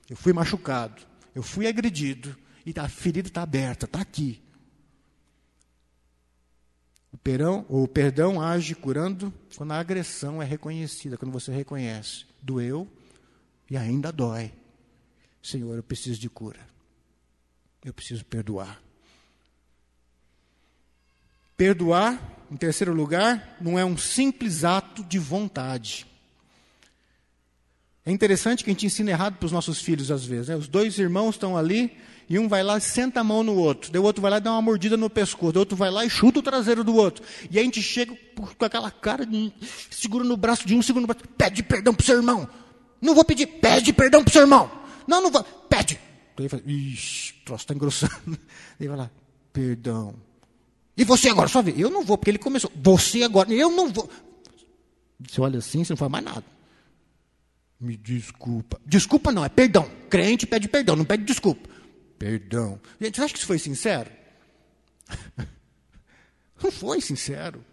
[0.10, 1.02] eu fui machucado,
[1.34, 4.41] eu fui agredido, e a ferida está aberta, está aqui.
[7.12, 12.25] O, perão, o perdão age curando quando a agressão é reconhecida, quando você reconhece.
[12.41, 12.91] Doeu
[13.69, 14.51] e ainda dói.
[15.41, 16.60] Senhor, eu preciso de cura.
[17.84, 18.82] Eu preciso perdoar.
[21.56, 22.19] Perdoar,
[22.51, 26.06] em terceiro lugar, não é um simples ato de vontade.
[28.06, 30.49] É interessante que a gente ensina errado para os nossos filhos às vezes.
[30.49, 30.56] Né?
[30.56, 31.95] Os dois irmãos estão ali
[32.28, 33.92] e um vai lá e senta a mão no outro.
[33.92, 35.56] Daí o outro vai lá e dá uma mordida no pescoço.
[35.56, 37.24] O outro vai lá e chuta o traseiro do outro.
[37.52, 38.18] E a gente chega
[38.58, 39.54] com aquela cara, de,
[39.92, 41.24] segura no braço de um, segura no braço.
[41.38, 42.48] Pede perdão para o seu irmão.
[43.02, 44.72] Não vou pedir, pede perdão para o seu irmão.
[45.08, 46.00] Não, não vou, pede.
[46.36, 48.14] Daí fala, ixi, o troço está engrossando.
[48.80, 49.12] Daí vai lá,
[49.54, 50.16] perdão.
[50.98, 51.80] E você agora, só ver.
[51.80, 52.72] Eu não vou, porque ele começou.
[52.76, 54.10] Você agora, eu não vou.
[55.20, 56.44] Você olha assim, você não faz mais nada.
[57.80, 58.80] Me desculpa.
[58.86, 59.90] Desculpa não, é perdão.
[60.10, 61.75] Crente pede perdão, não pede desculpa.
[62.26, 62.82] Perdão.
[63.00, 64.10] Gente, você acha que isso foi sincero?
[66.64, 67.64] Não foi sincero.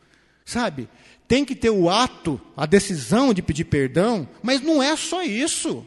[0.44, 0.90] Sabe?
[1.26, 5.86] Tem que ter o ato, a decisão de pedir perdão, mas não é só isso.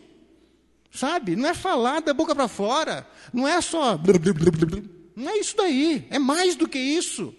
[0.90, 1.36] Sabe?
[1.36, 3.08] Não é falar da boca para fora.
[3.32, 4.00] Não é só.
[5.16, 6.08] Não é isso daí.
[6.10, 7.36] É mais do que isso.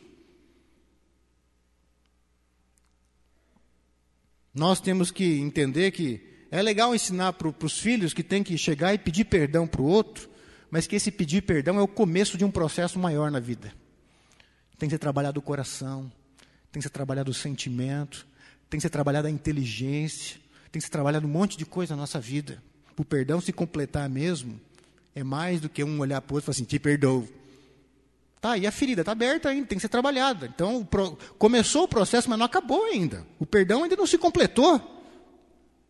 [4.55, 8.95] Nós temos que entender que é legal ensinar para os filhos que tem que chegar
[8.95, 10.36] e pedir perdão para o outro,
[10.77, 13.73] mas que esse pedir perdão é o começo de um processo maior na vida.
[14.77, 16.13] Tem que ser trabalhado o coração,
[16.71, 18.27] tem que ser trabalhado o sentimento,
[18.69, 20.39] tem que ser trabalhado a inteligência,
[20.71, 22.63] tem que ser trabalhado um monte de coisa na nossa vida.
[22.95, 24.61] O perdão se completar mesmo,
[25.15, 27.27] é mais do que um olhar para o outro e falar assim, te perdoo.
[28.39, 30.45] Tá, e a ferida está aberta ainda, tem que ser trabalhada.
[30.45, 31.17] Então, o pro...
[31.39, 33.27] começou o processo, mas não acabou ainda.
[33.39, 34.79] O perdão ainda não se completou.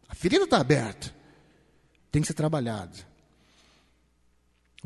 [0.08, 1.12] A ferida está aberta.
[2.12, 3.15] Tem que ser trabalhada.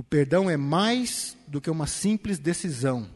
[0.00, 3.06] O perdão é mais do que uma simples decisão.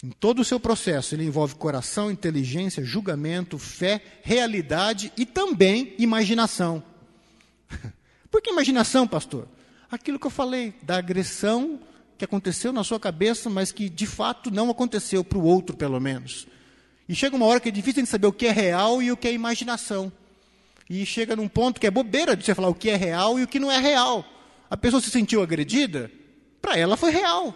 [0.00, 6.80] Em todo o seu processo, ele envolve coração, inteligência, julgamento, fé, realidade e também imaginação.
[8.30, 9.48] Por que imaginação, pastor?
[9.90, 11.80] Aquilo que eu falei, da agressão
[12.16, 15.98] que aconteceu na sua cabeça, mas que de fato não aconteceu para o outro, pelo
[15.98, 16.46] menos.
[17.08, 19.16] E chega uma hora que é difícil de saber o que é real e o
[19.16, 20.12] que é imaginação.
[20.88, 23.42] E chega num ponto que é bobeira de você falar o que é real e
[23.42, 24.24] o que não é real.
[24.70, 26.10] A pessoa se sentiu agredida,
[26.62, 27.52] para ela foi real.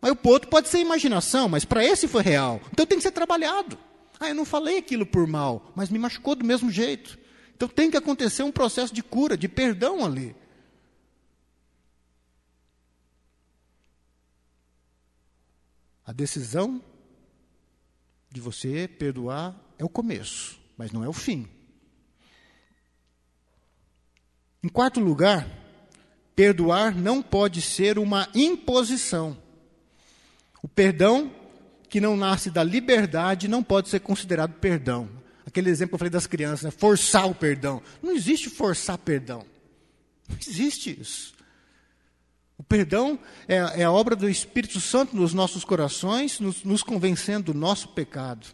[0.00, 2.60] Mas o outro pode ser imaginação, mas para esse foi real.
[2.72, 3.78] Então tem que ser trabalhado.
[4.18, 7.16] Ah, eu não falei aquilo por mal, mas me machucou do mesmo jeito.
[7.54, 10.34] Então tem que acontecer um processo de cura, de perdão ali.
[16.04, 16.82] A decisão
[18.28, 21.48] de você perdoar é o começo, mas não é o fim.
[24.64, 25.61] Em quarto lugar,
[26.34, 29.36] perdoar não pode ser uma imposição.
[30.62, 31.30] O perdão
[31.88, 35.08] que não nasce da liberdade não pode ser considerado perdão.
[35.46, 36.70] Aquele exemplo que eu falei das crianças, né?
[36.70, 37.82] forçar o perdão.
[38.02, 39.44] Não existe forçar perdão.
[40.28, 41.34] Não existe isso.
[42.56, 43.18] O perdão
[43.48, 47.88] é, é, a obra do Espírito Santo nos nossos corações, nos, nos, convencendo do nosso
[47.88, 48.46] pecado,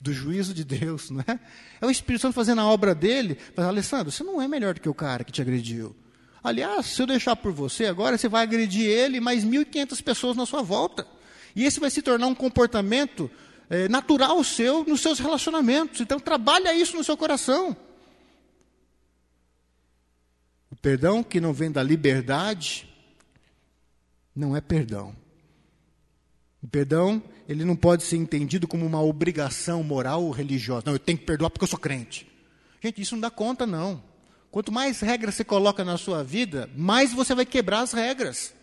[0.00, 1.38] do juízo de Deus, não é?
[1.80, 4.80] É o Espírito Santo fazendo a obra dele, falando, Alessandro, você não é melhor do
[4.80, 5.94] que o cara que te agrediu.
[6.48, 10.36] Aliás, se eu deixar por você agora, você vai agredir ele e mais 1.500 pessoas
[10.36, 11.06] na sua volta.
[11.54, 13.30] E esse vai se tornar um comportamento
[13.68, 16.00] é, natural seu nos seus relacionamentos.
[16.00, 17.76] Então, trabalha isso no seu coração.
[20.70, 22.88] O perdão que não vem da liberdade
[24.34, 25.14] não é perdão.
[26.62, 30.84] O perdão, ele não pode ser entendido como uma obrigação moral ou religiosa.
[30.86, 32.26] Não, eu tenho que perdoar porque eu sou crente.
[32.82, 34.07] Gente, isso não dá conta, não.
[34.50, 38.54] Quanto mais regras você coloca na sua vida, mais você vai quebrar as regras.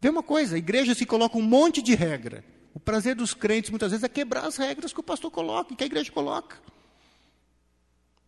[0.00, 2.44] Vê uma coisa, a igreja se coloca um monte de regra.
[2.74, 5.84] O prazer dos crentes muitas vezes é quebrar as regras que o pastor coloca, que
[5.84, 6.56] a igreja coloca.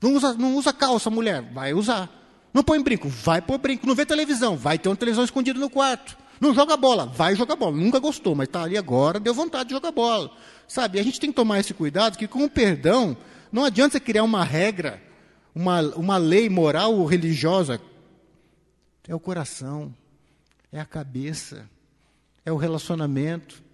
[0.00, 2.10] Não usa, não usa calça, mulher, vai usar.
[2.52, 3.86] Não põe brinco, vai pôr brinco.
[3.86, 6.16] Não vê televisão, vai ter uma televisão escondida no quarto.
[6.40, 7.74] Não joga bola, vai jogar bola.
[7.74, 10.30] Nunca gostou, mas está ali agora, deu vontade de jogar bola.
[10.68, 13.16] Sabe, a gente tem que tomar esse cuidado que com o perdão,
[13.50, 15.02] não adianta você criar uma regra,
[15.54, 17.80] uma, uma lei moral ou religiosa.
[19.06, 19.94] É o coração,
[20.72, 21.68] é a cabeça,
[22.44, 23.64] é o relacionamento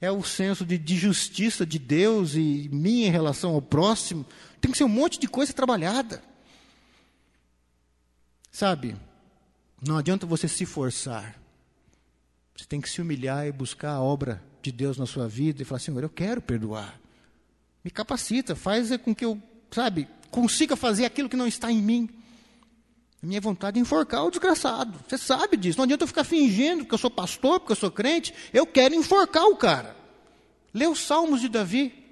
[0.00, 4.26] é o senso de, de justiça de Deus e minha em relação ao próximo.
[4.60, 6.22] Tem que ser um monte de coisa trabalhada.
[8.50, 8.96] Sabe,
[9.86, 11.38] não adianta você se forçar.
[12.56, 15.64] Você tem que se humilhar e buscar a obra de Deus na sua vida e
[15.64, 16.98] falar: Senhor, eu quero perdoar.
[17.84, 22.08] Me capacita, faz com que eu, sabe, consiga fazer aquilo que não está em mim.
[23.22, 24.98] A minha vontade é enforcar o desgraçado.
[25.08, 25.78] Você sabe disso.
[25.78, 28.32] Não adianta eu ficar fingindo que eu sou pastor, porque eu sou crente.
[28.52, 29.96] Eu quero enforcar o cara.
[30.72, 32.05] Lê os Salmos de Davi.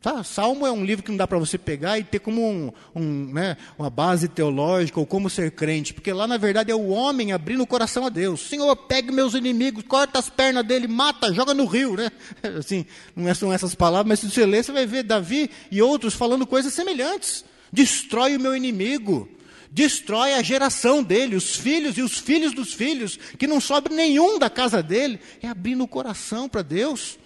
[0.00, 0.22] Tá?
[0.22, 3.32] Salmo é um livro que não dá para você pegar e ter como um, um,
[3.32, 7.32] né, uma base teológica ou como ser crente, porque lá na verdade é o homem
[7.32, 8.48] abrindo o coração a Deus.
[8.48, 11.96] Senhor, pegue meus inimigos, corta as pernas dele, mata, joga no rio.
[11.96, 12.12] Né?
[12.58, 16.14] Assim, não são essas palavras, mas se você ler, você vai ver Davi e outros
[16.14, 17.44] falando coisas semelhantes.
[17.72, 19.28] Destrói o meu inimigo,
[19.68, 24.38] destrói a geração dele, os filhos e os filhos dos filhos, que não sobre nenhum
[24.38, 25.18] da casa dele.
[25.42, 27.18] É abrindo o coração para Deus.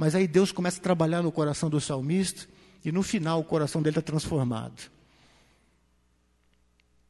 [0.00, 2.48] Mas aí Deus começa a trabalhar no coração do salmista
[2.82, 4.90] e no final o coração dele está transformado.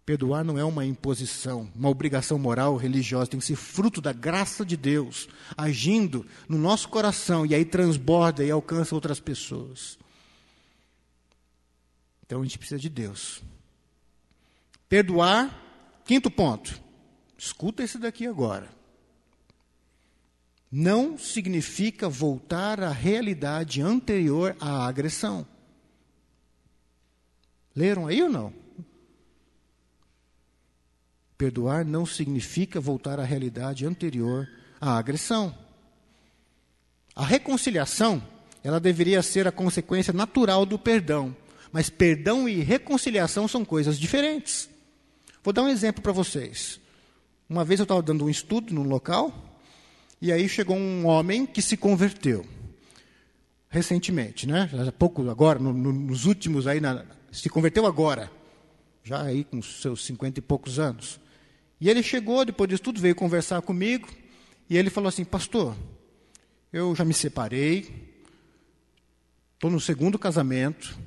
[0.04, 4.64] Perdoar não é uma imposição, uma obrigação moral, religiosa, tem que ser fruto da graça
[4.64, 9.96] de Deus, agindo no nosso coração e aí transborda e alcança outras pessoas.
[12.26, 13.40] Então a gente precisa de Deus.
[14.88, 15.56] Perdoar,
[16.04, 16.82] quinto ponto.
[17.38, 18.79] Escuta esse daqui agora
[20.70, 25.44] não significa voltar à realidade anterior à agressão.
[27.74, 28.52] Leram aí ou não?
[31.36, 34.48] Perdoar não significa voltar à realidade anterior
[34.80, 35.56] à agressão.
[37.16, 38.22] A reconciliação,
[38.62, 41.34] ela deveria ser a consequência natural do perdão,
[41.72, 44.68] mas perdão e reconciliação são coisas diferentes.
[45.42, 46.78] Vou dar um exemplo para vocês.
[47.48, 49.49] Uma vez eu estava dando um estudo num local,
[50.20, 52.46] e aí chegou um homem que se converteu
[53.70, 54.68] recentemente, né?
[54.86, 58.30] Há pouco agora, no, no, nos últimos aí, na, se converteu agora,
[59.04, 61.20] já aí com seus cinquenta e poucos anos.
[61.80, 64.08] E ele chegou, depois disso tudo, veio conversar comigo,
[64.68, 65.76] e ele falou assim, pastor,
[66.72, 68.10] eu já me separei,
[69.54, 70.98] estou no segundo casamento,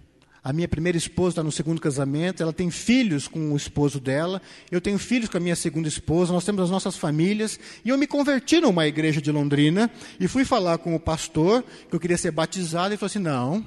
[0.44, 4.42] a minha primeira esposa está no segundo casamento, ela tem filhos com o esposo dela,
[4.70, 7.98] eu tenho filhos com a minha segunda esposa, nós temos as nossas famílias, e eu
[7.98, 12.18] me converti numa igreja de Londrina e fui falar com o pastor que eu queria
[12.18, 13.66] ser batizado, e ele falou assim: não,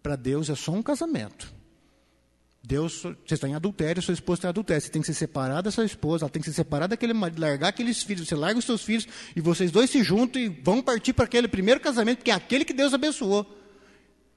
[0.00, 1.56] para Deus é só um casamento.
[2.62, 4.82] Deus, você está em adultério, sua esposa está em adultério.
[4.82, 7.40] Você tem que se separar da sua esposa, ela tem que se separar daquele marido,
[7.40, 8.26] largar aqueles filhos.
[8.26, 11.46] Você larga os seus filhos e vocês dois se juntam e vão partir para aquele
[11.46, 13.46] primeiro casamento, que é aquele que Deus abençoou.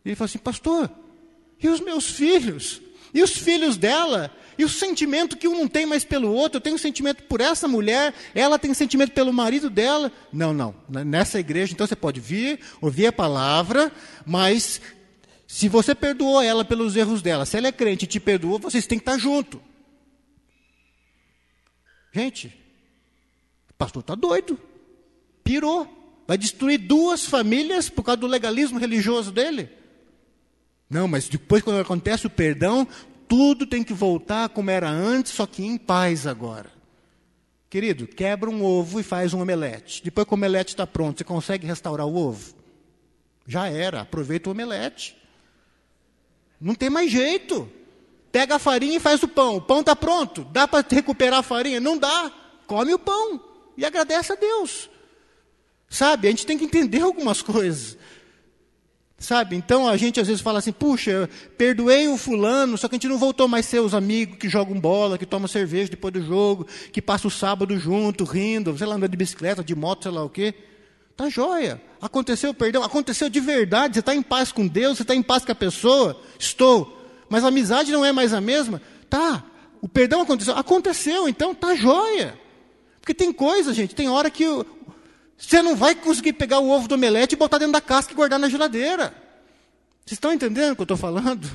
[0.05, 0.91] E ele falou assim: Pastor,
[1.62, 2.82] e os meus filhos?
[3.13, 4.36] E os filhos dela?
[4.58, 6.58] E o sentimento que um não tem mais pelo outro?
[6.58, 10.12] Eu tenho sentimento por essa mulher, ela tem sentimento pelo marido dela.
[10.34, 10.76] Não, não.
[10.89, 13.91] Nessa igreja, então você pode vir, ouvir a palavra,
[14.26, 14.82] mas
[15.48, 18.86] se você perdoou ela pelos erros dela, se ela é crente e te perdoou, vocês
[18.86, 19.62] têm que estar junto.
[22.13, 22.48] Gente,
[23.69, 24.60] o pastor está doido.
[25.43, 25.88] Pirou.
[26.28, 29.79] Vai destruir duas famílias por causa do legalismo religioso dele.
[30.89, 32.88] Não, mas depois, quando acontece o perdão,
[33.28, 36.71] tudo tem que voltar como era antes, só que em paz agora.
[37.69, 40.02] Querido, quebra um ovo e faz um omelete.
[40.04, 42.56] Depois que o omelete está pronto, você consegue restaurar o ovo?
[43.45, 45.15] Já era, aproveita o omelete.
[46.60, 47.69] Não tem mais jeito.
[48.32, 49.58] Pega a farinha e faz o pão.
[49.58, 50.43] O pão está pronto.
[50.45, 51.80] Dá para recuperar a farinha?
[51.80, 52.32] Não dá.
[52.65, 53.39] Come o pão
[53.78, 54.89] e agradece a Deus.
[55.88, 57.97] Sabe, a gente tem que entender algumas coisas.
[59.19, 59.58] Sabe?
[59.58, 63.10] Então a gente às vezes fala assim: puxa, perdoei o fulano, só que a gente
[63.10, 66.65] não voltou mais ser os amigos que jogam bola, que tomam cerveja depois do jogo,
[66.93, 70.23] que passa o sábado junto, rindo, sei lá, andando de bicicleta, de moto, sei lá
[70.23, 70.53] o quê.
[71.17, 71.82] Tá joia.
[72.01, 73.95] Aconteceu perdão, aconteceu de verdade.
[73.95, 76.17] Você está em paz com Deus, você está em paz com a pessoa?
[76.39, 76.97] Estou.
[77.27, 78.82] Mas a amizade não é mais a mesma?
[79.10, 79.43] Tá.
[79.82, 80.55] O perdão aconteceu?
[80.55, 82.39] Aconteceu, então tá joia.
[83.01, 84.45] Porque tem coisa, gente, tem hora que
[85.39, 88.15] você não vai conseguir pegar o ovo do omelete e botar dentro da casca e
[88.15, 89.13] guardar na geladeira.
[90.06, 91.49] Vocês estão entendendo o que eu estou falando?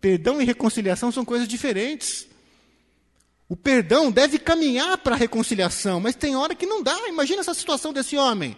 [0.00, 2.26] Perdão e reconciliação são coisas diferentes.
[3.48, 7.08] O perdão deve caminhar para a reconciliação, mas tem hora que não dá.
[7.08, 8.56] Imagina essa situação desse homem.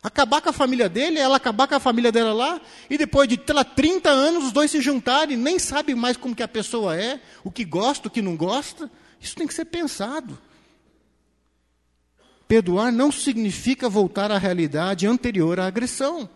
[0.00, 3.40] Acabar com a família dele, ela acabar com a família dela lá, e depois de
[3.52, 7.20] lá, 30 anos os dois se juntarem, nem sabe mais como que a pessoa é,
[7.44, 8.90] o que gosta, o que não gosta.
[9.20, 10.38] Isso tem que ser pensado.
[12.46, 16.28] Perdoar não significa voltar à realidade anterior à agressão.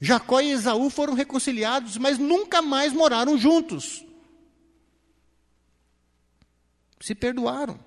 [0.00, 4.04] Jacó e Esaú foram reconciliados, mas nunca mais moraram juntos.
[7.00, 7.78] Se perdoaram.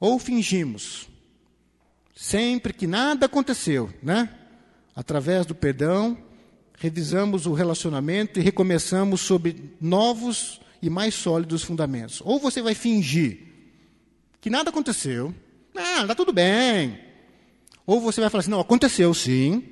[0.00, 1.08] Ou fingimos,
[2.14, 4.28] sempre que nada aconteceu, né?
[4.94, 6.16] Através do perdão,
[6.78, 12.20] revisamos o relacionamento e recomeçamos sob novos e mais sólidos fundamentos.
[12.24, 13.38] Ou você vai fingir
[14.38, 15.34] que nada aconteceu,
[15.74, 17.00] ah, está tudo bem.
[17.86, 19.64] Ou você vai falar assim: não, aconteceu sim.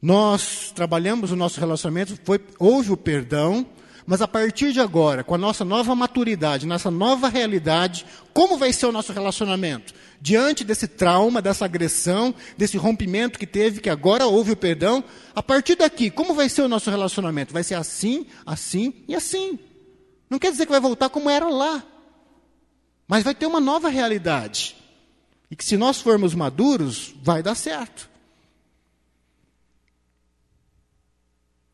[0.00, 3.66] Nós trabalhamos o nosso relacionamento, foi, houve o perdão,
[4.06, 8.72] mas a partir de agora, com a nossa nova maturidade, nossa nova realidade, como vai
[8.72, 9.92] ser o nosso relacionamento?
[10.20, 15.04] Diante desse trauma, dessa agressão, desse rompimento que teve, que agora houve o perdão,
[15.34, 17.52] a partir daqui, como vai ser o nosso relacionamento?
[17.52, 19.58] Vai ser assim, assim e assim.
[20.28, 21.84] Não quer dizer que vai voltar como era lá,
[23.06, 24.76] mas vai ter uma nova realidade.
[25.50, 28.10] E que se nós formos maduros, vai dar certo.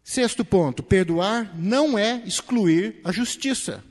[0.05, 3.83] Sexto ponto: perdoar não é excluir a justiça.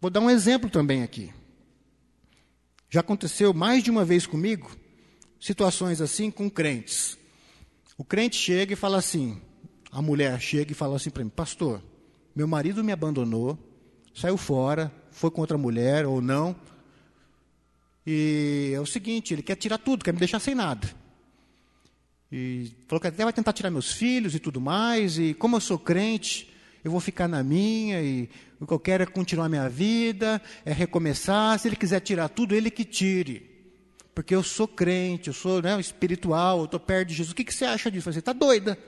[0.00, 1.32] Vou dar um exemplo também aqui.
[2.90, 4.76] Já aconteceu mais de uma vez comigo
[5.40, 7.16] situações assim com crentes.
[7.96, 9.40] O crente chega e fala assim:
[9.90, 11.82] a mulher chega e fala assim para mim, pastor,
[12.38, 13.58] meu marido me abandonou,
[14.14, 16.54] saiu fora, foi com outra mulher ou não,
[18.06, 20.88] e é o seguinte, ele quer tirar tudo, quer me deixar sem nada.
[22.30, 25.60] E falou que até vai tentar tirar meus filhos e tudo mais, e como eu
[25.60, 26.48] sou crente,
[26.84, 28.30] eu vou ficar na minha, e
[28.60, 31.58] o que eu quero é continuar minha vida, é recomeçar.
[31.58, 33.50] Se ele quiser tirar tudo, ele que tire.
[34.14, 37.32] Porque eu sou crente, eu sou né, espiritual, eu estou perto de Jesus.
[37.32, 38.12] O que, que você acha disso?
[38.12, 38.78] Você está doida.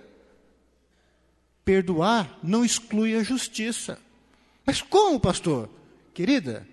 [1.65, 3.99] Perdoar não exclui a justiça.
[4.65, 5.69] Mas como, pastor?
[6.15, 6.67] Querida,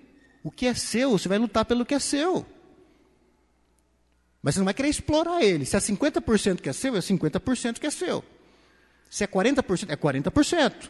[0.43, 2.45] o que é seu, você vai lutar pelo que é seu.
[4.41, 5.65] Mas você não vai querer explorar ele.
[5.65, 8.23] Se é 50% que é seu, é 50% que é seu.
[9.09, 10.89] Se é 40%, é 40%.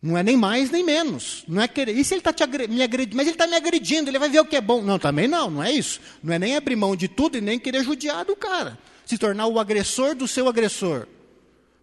[0.00, 1.44] Não é nem mais nem menos.
[1.46, 1.96] Não é querer.
[1.96, 2.34] E se ele está
[2.68, 3.16] me agredindo?
[3.16, 4.82] Mas ele está me agredindo, ele vai ver o que é bom.
[4.82, 6.00] Não, também não, não é isso.
[6.22, 8.76] Não é nem abrir mão de tudo e nem querer judiar do cara.
[9.06, 11.06] Se tornar o agressor do seu agressor.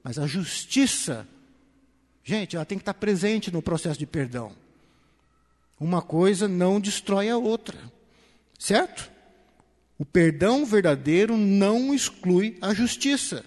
[0.03, 1.27] Mas a justiça,
[2.23, 4.51] gente, ela tem que estar presente no processo de perdão.
[5.79, 7.77] Uma coisa não destrói a outra.
[8.57, 9.09] Certo?
[9.97, 13.43] O perdão verdadeiro não exclui a justiça.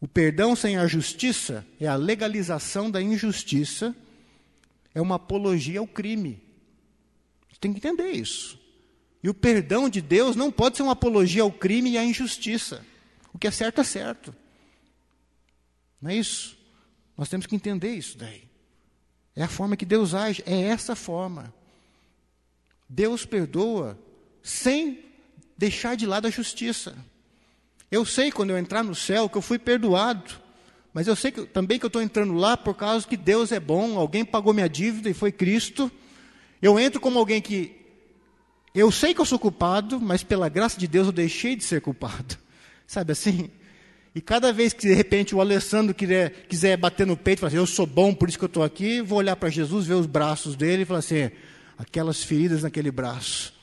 [0.00, 3.94] O perdão sem a justiça é a legalização da injustiça,
[4.94, 6.42] é uma apologia ao crime.
[7.60, 8.58] Tem que entender isso.
[9.22, 12.84] E o perdão de Deus não pode ser uma apologia ao crime e à injustiça.
[13.32, 14.34] O que é certo é certo.
[16.00, 16.58] Não é isso?
[17.16, 18.42] Nós temos que entender isso daí.
[19.34, 21.52] É a forma que Deus age, é essa forma.
[22.88, 23.98] Deus perdoa
[24.42, 24.98] sem
[25.56, 26.94] deixar de lado a justiça.
[27.90, 30.34] Eu sei quando eu entrar no céu que eu fui perdoado,
[30.92, 33.60] mas eu sei que, também que eu estou entrando lá por causa que Deus é
[33.60, 35.90] bom, alguém pagou minha dívida e foi Cristo.
[36.60, 37.80] Eu entro como alguém que
[38.74, 41.80] eu sei que eu sou culpado, mas pela graça de Deus eu deixei de ser
[41.80, 42.41] culpado.
[42.92, 43.48] Sabe assim?
[44.14, 47.56] E cada vez que de repente o Alessandro quiser, quiser bater no peito falar assim,
[47.56, 50.04] eu sou bom, por isso que eu estou aqui, vou olhar para Jesus, ver os
[50.04, 51.30] braços dele e falar assim,
[51.78, 53.54] aquelas feridas naquele braço.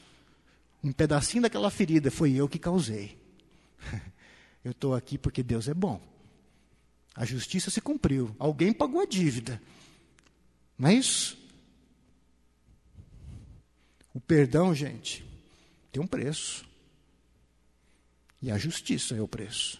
[0.83, 3.19] Um pedacinho daquela ferida foi eu que causei.
[4.65, 6.01] Eu estou aqui porque Deus é bom.
[7.15, 8.35] A justiça se cumpriu.
[8.37, 9.61] Alguém pagou a dívida.
[10.77, 11.37] Não é isso?
[14.13, 15.23] O perdão, gente,
[15.93, 16.68] tem um preço.
[18.41, 19.79] E a justiça é o preço.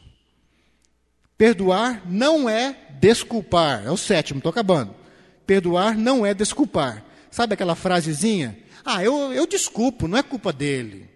[1.38, 3.86] Perdoar não é desculpar.
[3.86, 4.93] É o sétimo, estou acabando.
[5.45, 7.05] Perdoar não é desculpar.
[7.32, 8.57] Sabe aquela frasezinha?
[8.84, 11.10] Ah, eu, eu desculpo, não é culpa dele.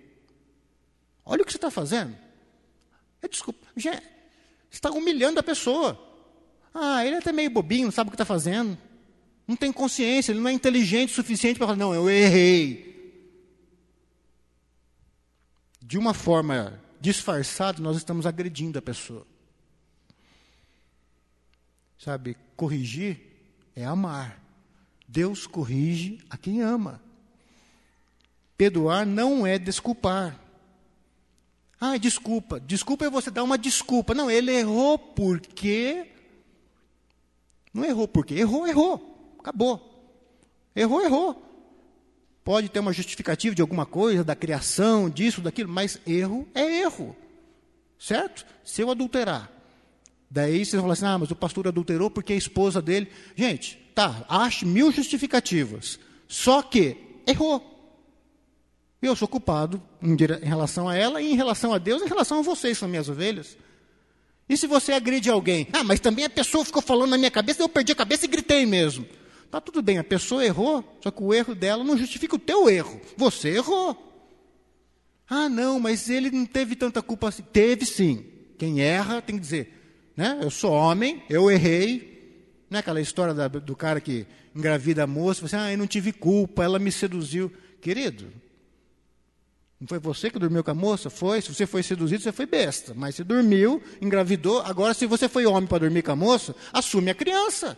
[1.26, 2.16] Olha o que você está fazendo.
[3.22, 3.66] É desculpa.
[3.76, 3.90] Você
[4.72, 6.00] está humilhando a pessoa.
[6.74, 8.78] Ah, ele é até meio bobinho, não sabe o que está fazendo.
[9.48, 12.94] Não tem consciência, ele não é inteligente o suficiente para falar, não, eu errei.
[15.82, 19.28] De uma forma disfarçada, nós estamos agredindo a pessoa.
[22.00, 23.20] Sabe, corrigir
[23.76, 24.42] é amar.
[25.06, 27.02] Deus corrige a quem ama.
[28.58, 30.40] Perdoar não é desculpar.
[31.78, 32.58] Ah, desculpa.
[32.58, 34.14] Desculpa é você dar uma desculpa.
[34.16, 36.10] Não, ele errou porque.
[37.74, 38.34] Não errou porque.
[38.34, 39.36] Errou, errou.
[39.40, 40.08] Acabou.
[40.74, 41.53] Errou, errou.
[42.44, 47.16] Pode ter uma justificativa de alguma coisa, da criação, disso, daquilo, mas erro é erro.
[47.98, 48.46] Certo?
[48.64, 49.54] Se eu adulterar,
[50.34, 53.08] Daí vocês vão falar assim: ah, mas o pastor adulterou porque a esposa dele.
[53.36, 56.00] Gente, tá, ache mil justificativas.
[56.28, 57.70] Só que errou.
[59.00, 62.42] Eu sou culpado em, relação a ela e em relação a Deus, em relação a
[62.42, 63.56] vocês, são minhas ovelhas.
[64.50, 65.68] E se você agride alguém?
[65.72, 68.30] Ah, mas também a pessoa ficou falando na minha cabeça, eu perdi a cabeça e
[68.30, 69.06] gritei mesmo.
[69.54, 72.68] Tá tudo bem, a pessoa errou, só que o erro dela não justifica o teu
[72.68, 73.00] erro.
[73.16, 73.96] Você errou.
[75.30, 77.44] Ah, não, mas ele não teve tanta culpa assim.
[77.44, 78.26] Teve sim.
[78.58, 80.40] Quem erra tem que dizer, né?
[80.42, 82.66] Eu sou homem, eu errei.
[82.68, 84.26] Não é aquela história da, do cara que
[84.56, 87.54] engravida a moça, você, ah, eu não tive culpa, ela me seduziu.
[87.80, 88.34] Querido,
[89.80, 91.12] Não foi você que dormiu com a moça?
[91.12, 91.40] Foi.
[91.42, 92.96] Se você foi seduzido, você foi besta.
[92.96, 94.62] Mas você dormiu, engravidou.
[94.62, 97.78] Agora, se você foi homem para dormir com a moça, assume a criança.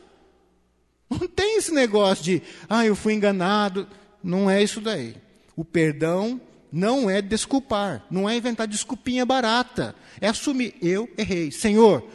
[1.10, 3.88] Não tem esse negócio de, ah, eu fui enganado.
[4.24, 5.16] Não é isso daí.
[5.56, 6.42] O perdão
[6.72, 9.96] não é desculpar, não é inventar desculpinha barata.
[10.20, 11.52] É assumir, eu errei.
[11.52, 12.06] Senhor,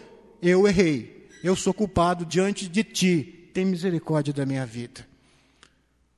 [0.42, 1.28] eu errei.
[1.42, 3.50] Eu sou culpado diante de ti.
[3.54, 5.06] Tem misericórdia da minha vida.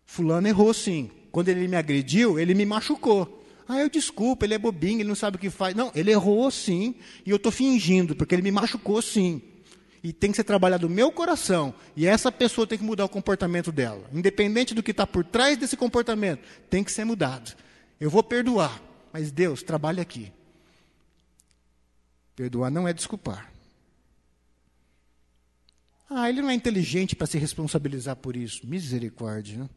[0.04, 1.10] Fulano errou sim.
[1.30, 3.42] Quando ele me agrediu, ele me machucou.
[3.68, 5.74] Ah, eu desculpo, ele é bobinho, ele não sabe o que faz.
[5.74, 6.94] Não, ele errou sim,
[7.24, 9.40] e eu estou fingindo, porque ele me machucou sim.
[10.02, 11.72] E tem que ser trabalhado no meu coração.
[11.96, 14.04] E essa pessoa tem que mudar o comportamento dela.
[14.12, 17.54] Independente do que está por trás desse comportamento, tem que ser mudado.
[18.00, 18.82] Eu vou perdoar,
[19.12, 20.32] mas Deus, trabalha aqui.
[22.34, 23.52] Perdoar não é desculpar.
[26.10, 28.66] Ah, ele não é inteligente para se responsabilizar por isso.
[28.66, 29.58] Misericórdia.
[29.58, 29.70] Né?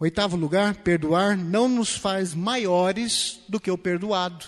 [0.00, 4.46] Oitavo lugar, perdoar não nos faz maiores do que o perdoado.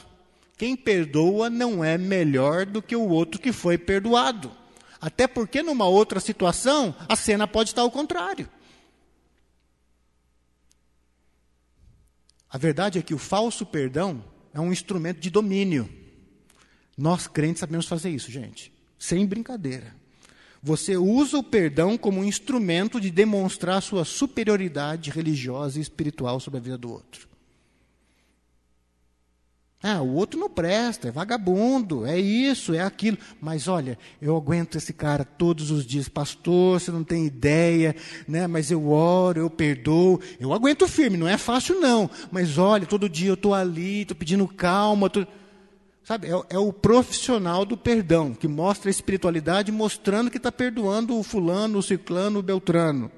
[0.61, 4.55] Quem perdoa não é melhor do que o outro que foi perdoado.
[5.01, 8.47] Até porque numa outra situação, a cena pode estar ao contrário.
[12.51, 15.89] A verdade é que o falso perdão é um instrumento de domínio.
[16.95, 18.71] Nós crentes sabemos fazer isso, gente.
[18.99, 19.97] Sem brincadeira.
[20.63, 26.59] Você usa o perdão como um instrumento de demonstrar sua superioridade religiosa e espiritual sobre
[26.59, 27.30] a vida do outro.
[29.83, 33.17] Ah, o outro não presta, é vagabundo, é isso, é aquilo.
[33.41, 36.07] Mas olha, eu aguento esse cara todos os dias.
[36.07, 37.97] Pastor, você não tem ideia,
[38.29, 38.47] né?
[38.47, 40.21] mas eu oro, eu perdoo.
[40.39, 42.11] Eu aguento firme, não é fácil não.
[42.31, 45.09] Mas olha, todo dia eu estou ali, estou pedindo calma.
[45.09, 45.27] Tô...
[46.05, 51.19] Sabe, é, é, o profissional do perdão, que mostra a espiritualidade mostrando que está perdoando
[51.19, 53.11] o fulano, o ciclano, o beltrano.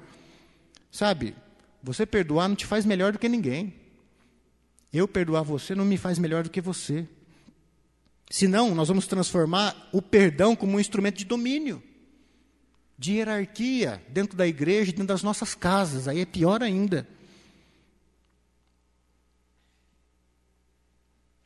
[0.89, 1.35] Sabe,
[1.81, 3.82] você perdoar não te faz melhor do que ninguém.
[4.93, 7.07] Eu perdoar você não me faz melhor do que você.
[8.29, 11.81] Senão, nós vamos transformar o perdão como um instrumento de domínio,
[12.97, 16.07] de hierarquia dentro da igreja, dentro das nossas casas.
[16.07, 17.07] Aí é pior ainda.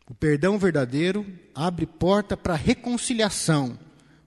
[0.09, 1.25] O perdão verdadeiro
[1.55, 3.77] abre porta para reconciliação,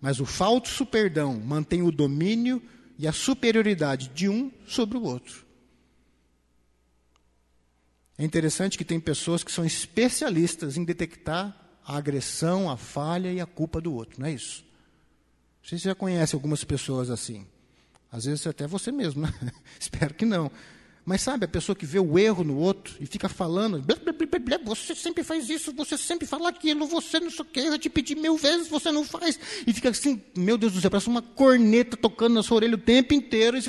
[0.00, 2.62] mas o falso perdão mantém o domínio
[2.98, 5.49] e a superioridade de um sobre o outro.
[8.20, 13.40] É interessante que tem pessoas que são especialistas em detectar a agressão, a falha e
[13.40, 14.62] a culpa do outro, não é isso?
[15.62, 17.46] Não sei se você já conhece algumas pessoas assim.
[18.12, 19.32] Às vezes até você mesmo, né?
[19.80, 20.50] Espero que não.
[21.02, 24.12] Mas sabe, a pessoa que vê o erro no outro e fica falando, blá, blá,
[24.12, 27.78] blá, você sempre faz isso, você sempre fala aquilo, você não sei o quê, eu
[27.78, 29.40] te pedi mil vezes, você não faz.
[29.66, 32.78] E fica assim, meu Deus do céu, parece uma corneta tocando na sua orelha o
[32.78, 33.56] tempo inteiro.
[33.56, 33.62] E,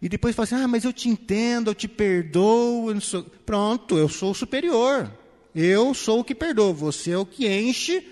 [0.00, 2.90] e depois fala assim, ah, mas eu te entendo, eu te perdoo.
[2.90, 3.22] Eu sou...
[3.24, 5.10] Pronto, eu sou o superior.
[5.54, 8.06] Eu sou o que perdoa, você é o que enche,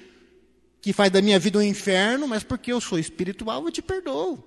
[0.81, 4.43] que faz da minha vida um inferno, mas porque eu sou espiritual, eu te perdoo.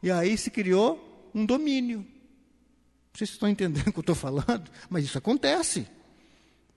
[0.00, 1.98] E aí se criou um domínio.
[1.98, 5.88] Não sei se estão entendendo o que eu estou falando, mas isso acontece.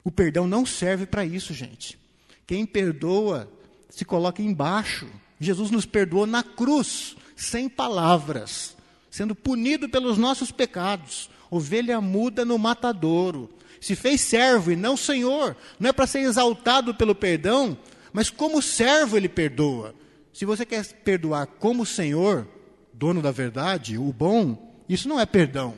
[0.03, 1.99] O perdão não serve para isso, gente.
[2.47, 3.51] Quem perdoa
[3.89, 5.07] se coloca embaixo.
[5.39, 8.76] Jesus nos perdoou na cruz, sem palavras,
[9.17, 11.27] sendo punido pelos nossos pecados.
[11.49, 13.49] Ovelha muda no matadouro.
[13.81, 15.57] Se fez servo e não senhor.
[15.79, 17.75] Não é para ser exaltado pelo perdão,
[18.13, 19.95] mas como servo ele perdoa.
[20.31, 22.47] Se você quer perdoar como senhor,
[22.93, 25.73] dono da verdade, o bom, isso não é perdão.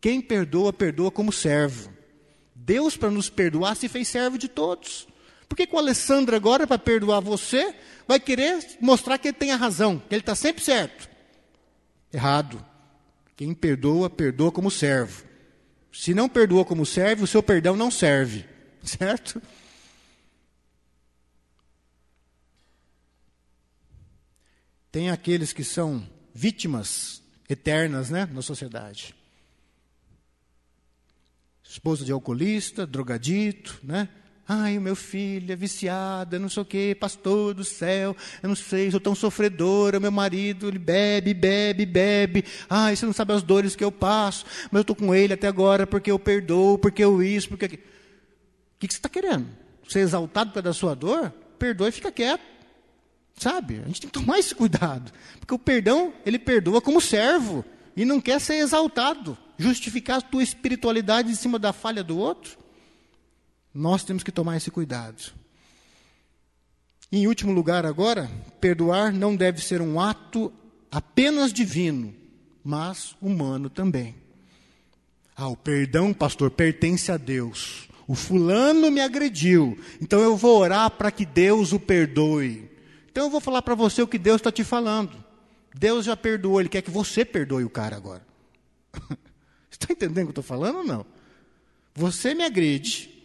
[0.00, 1.92] Quem perdoa, perdoa como servo.
[2.56, 5.06] Deus, para nos perdoar, se fez servo de todos.
[5.48, 7.72] Por que, que o Alessandro, agora, para perdoar você,
[8.08, 11.11] vai querer mostrar que ele tem a razão, que ele está sempre certo?
[12.12, 12.64] Errado.
[13.36, 15.24] Quem perdoa, perdoa como servo.
[15.92, 18.44] Se não perdoa como servo, o seu perdão não serve.
[18.82, 19.40] Certo?
[24.90, 29.14] Tem aqueles que são vítimas eternas né, na sociedade.
[31.64, 34.08] Esposa de alcoolista, drogadito, né?
[34.48, 38.56] Ai, o meu filho é viciado, não sei o quê, pastor do céu, eu não
[38.56, 42.44] sei, sou tão sofredora, meu marido, ele bebe, bebe, bebe.
[42.68, 45.46] Ai, você não sabe as dores que eu passo, mas eu estou com ele até
[45.46, 47.66] agora porque eu perdoo, porque eu isso, porque...
[47.66, 47.68] O
[48.80, 49.46] que, que você está querendo?
[49.88, 51.32] Ser exaltado pela sua dor?
[51.56, 52.42] Perdoa e fica quieto.
[53.36, 53.80] Sabe?
[53.80, 55.12] A gente tem que tomar esse cuidado.
[55.38, 57.64] Porque o perdão, ele perdoa como servo.
[57.96, 59.38] E não quer ser exaltado.
[59.56, 62.58] Justificar a tua espiritualidade em cima da falha do outro.
[63.74, 65.32] Nós temos que tomar esse cuidado.
[67.10, 70.52] Em último lugar, agora, perdoar não deve ser um ato
[70.90, 72.14] apenas divino,
[72.64, 74.14] mas humano também.
[75.36, 77.88] Ah, o perdão, pastor, pertence a Deus.
[78.06, 82.70] O fulano me agrediu, então eu vou orar para que Deus o perdoe.
[83.10, 85.22] Então eu vou falar para você o que Deus está te falando.
[85.74, 88.26] Deus já perdoou, Ele quer que você perdoe o cara agora.
[89.70, 91.06] Está entendendo o que eu estou falando ou não?
[91.94, 93.21] Você me agride,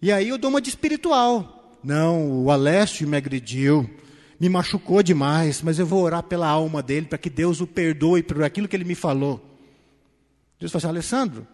[0.00, 1.76] e aí eu dou uma de espiritual.
[1.82, 3.88] Não, o Alessio me agrediu,
[4.38, 8.22] me machucou demais, mas eu vou orar pela alma dele para que Deus o perdoe
[8.22, 9.40] por aquilo que ele me falou.
[10.58, 11.46] Deus fala assim, Alessandro,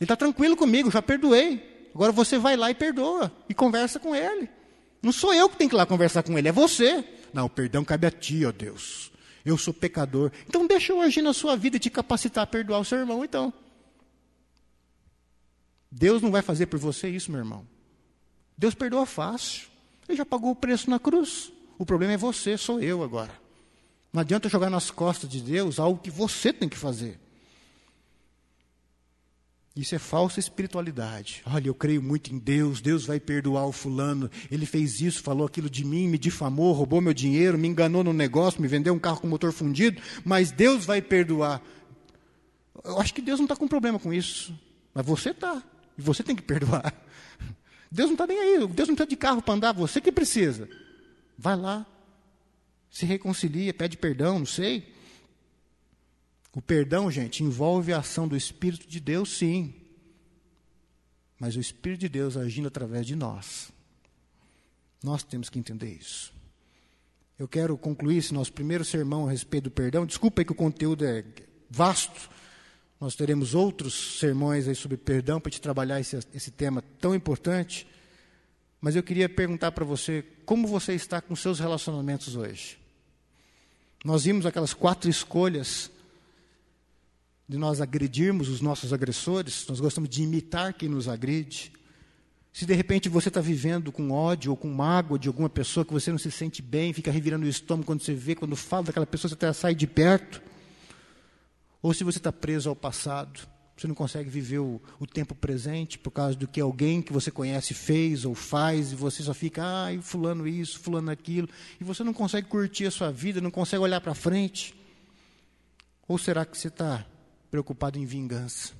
[0.00, 1.90] ele está tranquilo comigo, já perdoei.
[1.94, 4.48] Agora você vai lá e perdoa e conversa com ele.
[5.02, 7.04] Não sou eu que tenho que ir lá conversar com ele, é você.
[7.32, 9.10] Não, o perdão cabe a ti, ó Deus.
[9.44, 10.30] Eu sou pecador.
[10.48, 13.24] Então deixa eu agir na sua vida e te capacitar a perdoar o seu irmão,
[13.24, 13.52] então.
[15.90, 17.66] Deus não vai fazer por você isso, meu irmão.
[18.56, 19.68] Deus perdoa fácil.
[20.08, 21.52] Ele já pagou o preço na cruz.
[21.78, 23.32] O problema é você, sou eu agora.
[24.12, 27.20] Não adianta jogar nas costas de Deus algo que você tem que fazer.
[29.78, 31.40] Isso é falsa espiritualidade.
[31.46, 34.28] Olha, eu creio muito em Deus, Deus vai perdoar o fulano.
[34.50, 38.12] Ele fez isso, falou aquilo de mim, me difamou, roubou meu dinheiro, me enganou no
[38.12, 41.62] negócio, me vendeu um carro com motor fundido, mas Deus vai perdoar.
[42.84, 44.52] Eu acho que Deus não está com problema com isso,
[44.92, 45.62] mas você está,
[45.98, 46.94] e você tem que perdoar.
[47.90, 50.68] Deus não está nem aí, Deus não está de carro para andar, você que precisa.
[51.36, 51.86] Vai lá,
[52.90, 54.94] se reconcilia, pede perdão, não sei.
[56.52, 59.74] O perdão, gente, envolve a ação do Espírito de Deus, sim.
[61.38, 63.70] Mas o Espírito de Deus agindo através de nós.
[65.02, 66.32] Nós temos que entender isso.
[67.38, 70.04] Eu quero concluir esse nosso primeiro sermão a respeito do perdão.
[70.04, 71.24] Desculpa aí que o conteúdo é
[71.70, 72.28] vasto.
[73.00, 77.86] Nós teremos outros sermões aí sobre perdão para te trabalhar esse, esse tema tão importante.
[78.80, 82.78] Mas eu queria perguntar para você como você está com seus relacionamentos hoje.
[84.04, 85.90] Nós vimos aquelas quatro escolhas
[87.48, 91.72] de nós agredirmos os nossos agressores, nós gostamos de imitar quem nos agride.
[92.52, 95.92] Se de repente você está vivendo com ódio ou com mágoa de alguma pessoa que
[95.92, 99.06] você não se sente bem, fica revirando o estômago quando você vê, quando fala daquela
[99.06, 100.42] pessoa, você até sai de perto.
[101.82, 103.40] Ou se você está preso ao passado,
[103.76, 107.30] você não consegue viver o, o, tempo presente por causa do que alguém que você
[107.30, 111.48] conhece fez ou faz, e você só fica, ah, fulano isso, fulano aquilo,
[111.80, 114.74] e você não consegue curtir a sua vida, não consegue olhar para frente.
[116.08, 117.06] Ou será que você está
[117.50, 118.72] preocupado em vingança.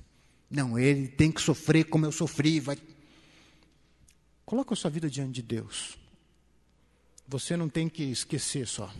[0.49, 2.59] Não, ele tem que sofrer como eu sofri.
[2.59, 2.77] Vai...
[4.45, 5.97] Coloca a sua vida diante de Deus.
[7.27, 8.91] Você não tem que esquecer só.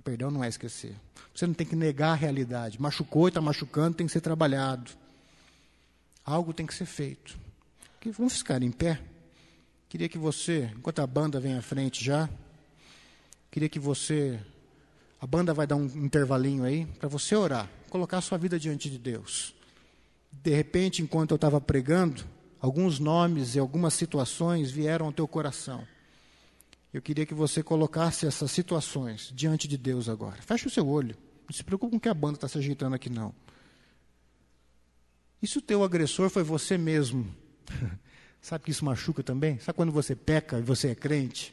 [0.00, 0.96] O perdão não é esquecer.
[1.34, 2.80] Você não tem que negar a realidade.
[2.80, 4.90] Machucou e está machucando, tem que ser trabalhado.
[6.24, 7.38] Algo tem que ser feito.
[8.16, 8.98] Vamos ficar em pé?
[9.90, 12.30] Queria que você, enquanto a banda vem à frente já,
[13.50, 14.40] queria que você.
[15.20, 18.88] A banda vai dar um intervalinho aí para você orar colocar a sua vida diante
[18.88, 19.54] de Deus.
[20.32, 22.24] De repente, enquanto eu estava pregando,
[22.58, 25.86] alguns nomes e algumas situações vieram ao teu coração.
[26.92, 30.42] Eu queria que você colocasse essas situações diante de Deus agora.
[30.42, 31.16] Feche o seu olho.
[31.48, 33.32] Não se preocupe com que a banda está se agitando aqui, não.
[35.42, 37.26] E se o teu agressor foi você mesmo?
[38.42, 39.58] Sabe que isso machuca também?
[39.58, 41.52] Sabe quando você peca e você é crente?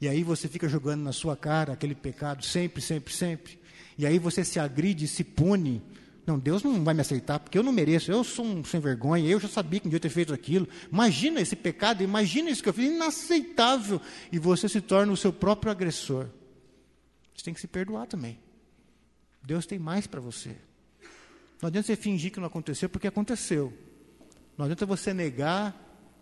[0.00, 3.62] E aí você fica jogando na sua cara aquele pecado sempre, sempre, sempre?
[3.96, 5.82] e aí você se agride, se pune.
[6.24, 9.28] Não, Deus não vai me aceitar, porque eu não mereço, eu sou um sem vergonha,
[9.28, 10.68] eu já sabia que não devia ter feito aquilo.
[10.90, 14.00] Imagina esse pecado, imagina isso que eu fiz, inaceitável.
[14.30, 16.28] E você se torna o seu próprio agressor.
[17.34, 18.38] Você tem que se perdoar também.
[19.42, 20.56] Deus tem mais para você.
[21.60, 23.72] Não adianta você fingir que não aconteceu, porque aconteceu.
[24.56, 25.74] Não adianta você negar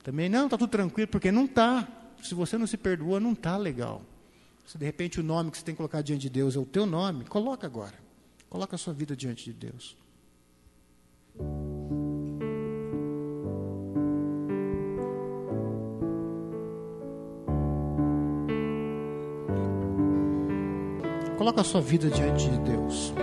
[0.02, 1.86] também, não, está tudo tranquilo, porque não está.
[2.22, 4.02] Se você não se perdoa, não está legal.
[4.66, 6.64] Se de repente o nome que você tem que colocar diante de Deus é o
[6.64, 8.09] teu nome, coloca agora.
[8.50, 9.96] Coloca a sua vida diante de Deus.
[21.38, 23.14] Coloca a sua vida diante de Deus.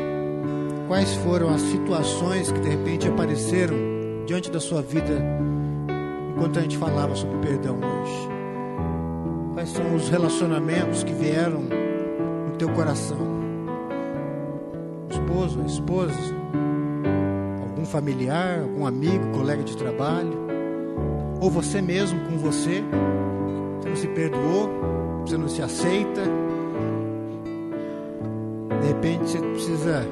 [0.88, 3.76] Quais foram as situações que de repente apareceram
[4.26, 5.22] diante da sua vida
[6.32, 8.30] enquanto a gente falava sobre perdão hoje?
[9.54, 13.37] Quais são os relacionamentos que vieram no teu coração?
[15.28, 16.36] Esposo, a esposa,
[17.62, 20.32] algum familiar, algum amigo, colega de trabalho,
[21.42, 22.82] ou você mesmo com você,
[23.82, 24.70] você não se perdoou,
[25.26, 26.22] você não se aceita.
[28.80, 30.08] De repente você precisa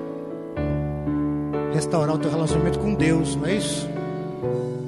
[1.74, 3.88] restaurar o teu relacionamento com Deus, não é isso?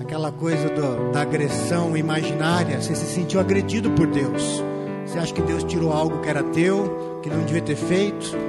[0.02, 4.64] aquela coisa do, da agressão imaginária, você se sentiu agredido por Deus.
[5.06, 8.47] Você acha que Deus tirou algo que era teu, que não devia ter feito.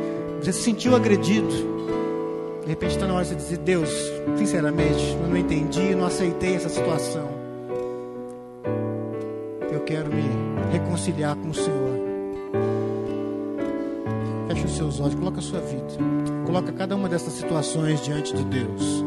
[0.49, 1.47] Você se sentiu agredido.
[2.63, 3.91] De repente está na hora de você dizer: Deus,
[4.35, 7.29] sinceramente, eu não entendi, não aceitei essa situação.
[9.71, 10.23] Eu quero me
[10.73, 11.99] reconciliar com o Senhor.
[14.49, 15.85] Feche os seus olhos, coloca a sua vida.
[16.47, 19.05] Coloca cada uma dessas situações diante de Deus.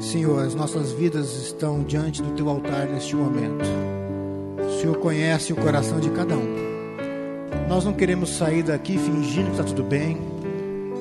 [0.00, 3.97] Senhor, as nossas vidas estão diante do teu altar neste momento.
[4.78, 6.56] Senhor conhece o coração de cada um.
[7.68, 10.16] Nós não queremos sair daqui fingindo que está tudo bem.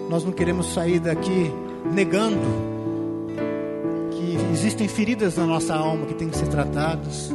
[0.09, 1.53] Nós não queremos sair daqui
[1.93, 2.41] negando
[4.09, 7.31] que existem feridas na nossa alma que têm que ser tratadas.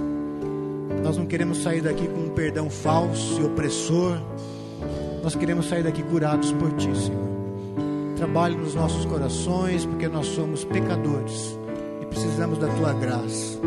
[1.04, 4.18] Nós não queremos sair daqui com um perdão falso e opressor.
[5.22, 7.22] Nós queremos sair daqui curados por Ti, Senhor.
[8.16, 11.56] Trabalhe nos nossos corações, porque nós somos pecadores
[12.00, 13.60] e precisamos da Tua graça.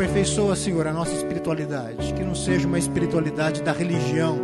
[0.00, 2.14] Aperfeiçoa, Senhor, a nossa espiritualidade.
[2.14, 4.38] Que não seja uma espiritualidade da religião,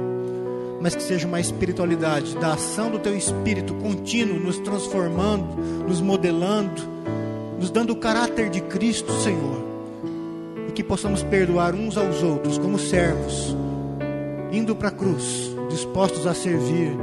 [0.83, 5.57] mas que seja uma espiritualidade da ação do Teu Espírito contínuo, nos transformando,
[5.89, 6.83] nos modelando,
[7.59, 9.65] nos dando o caráter de Cristo, Senhor.
[10.69, 13.57] E que possamos perdoar uns aos outros como servos,
[14.53, 16.95] indo para a cruz, dispostos a servir,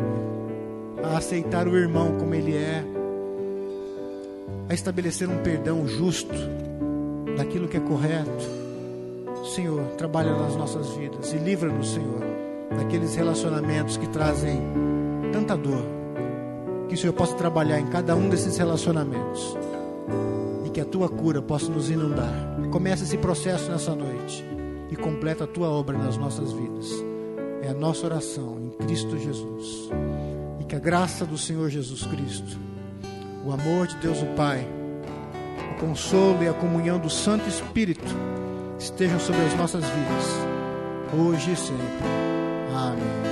[1.01, 2.83] a aceitar o irmão como ele é,
[4.69, 6.35] a estabelecer um perdão justo
[7.37, 8.63] daquilo que é correto.
[9.55, 12.21] Senhor, trabalha nas nossas vidas e livra-nos, Senhor,
[12.77, 14.61] daqueles relacionamentos que trazem
[15.31, 15.83] tanta dor.
[16.87, 19.57] Que o Senhor possa trabalhar em cada um desses relacionamentos
[20.65, 22.33] e que a tua cura possa nos inundar.
[22.71, 24.43] Começa esse processo nessa noite
[24.89, 26.89] e completa a tua obra nas nossas vidas.
[27.61, 29.89] É a nossa oração em Cristo Jesus.
[30.59, 32.59] E que a graça do Senhor Jesus Cristo,
[33.45, 34.67] o amor de Deus o Pai,
[35.83, 38.15] consolo e a comunhão do Santo Espírito
[38.79, 41.83] estejam sobre as nossas vidas, hoje e sempre.
[42.73, 43.22] Amém.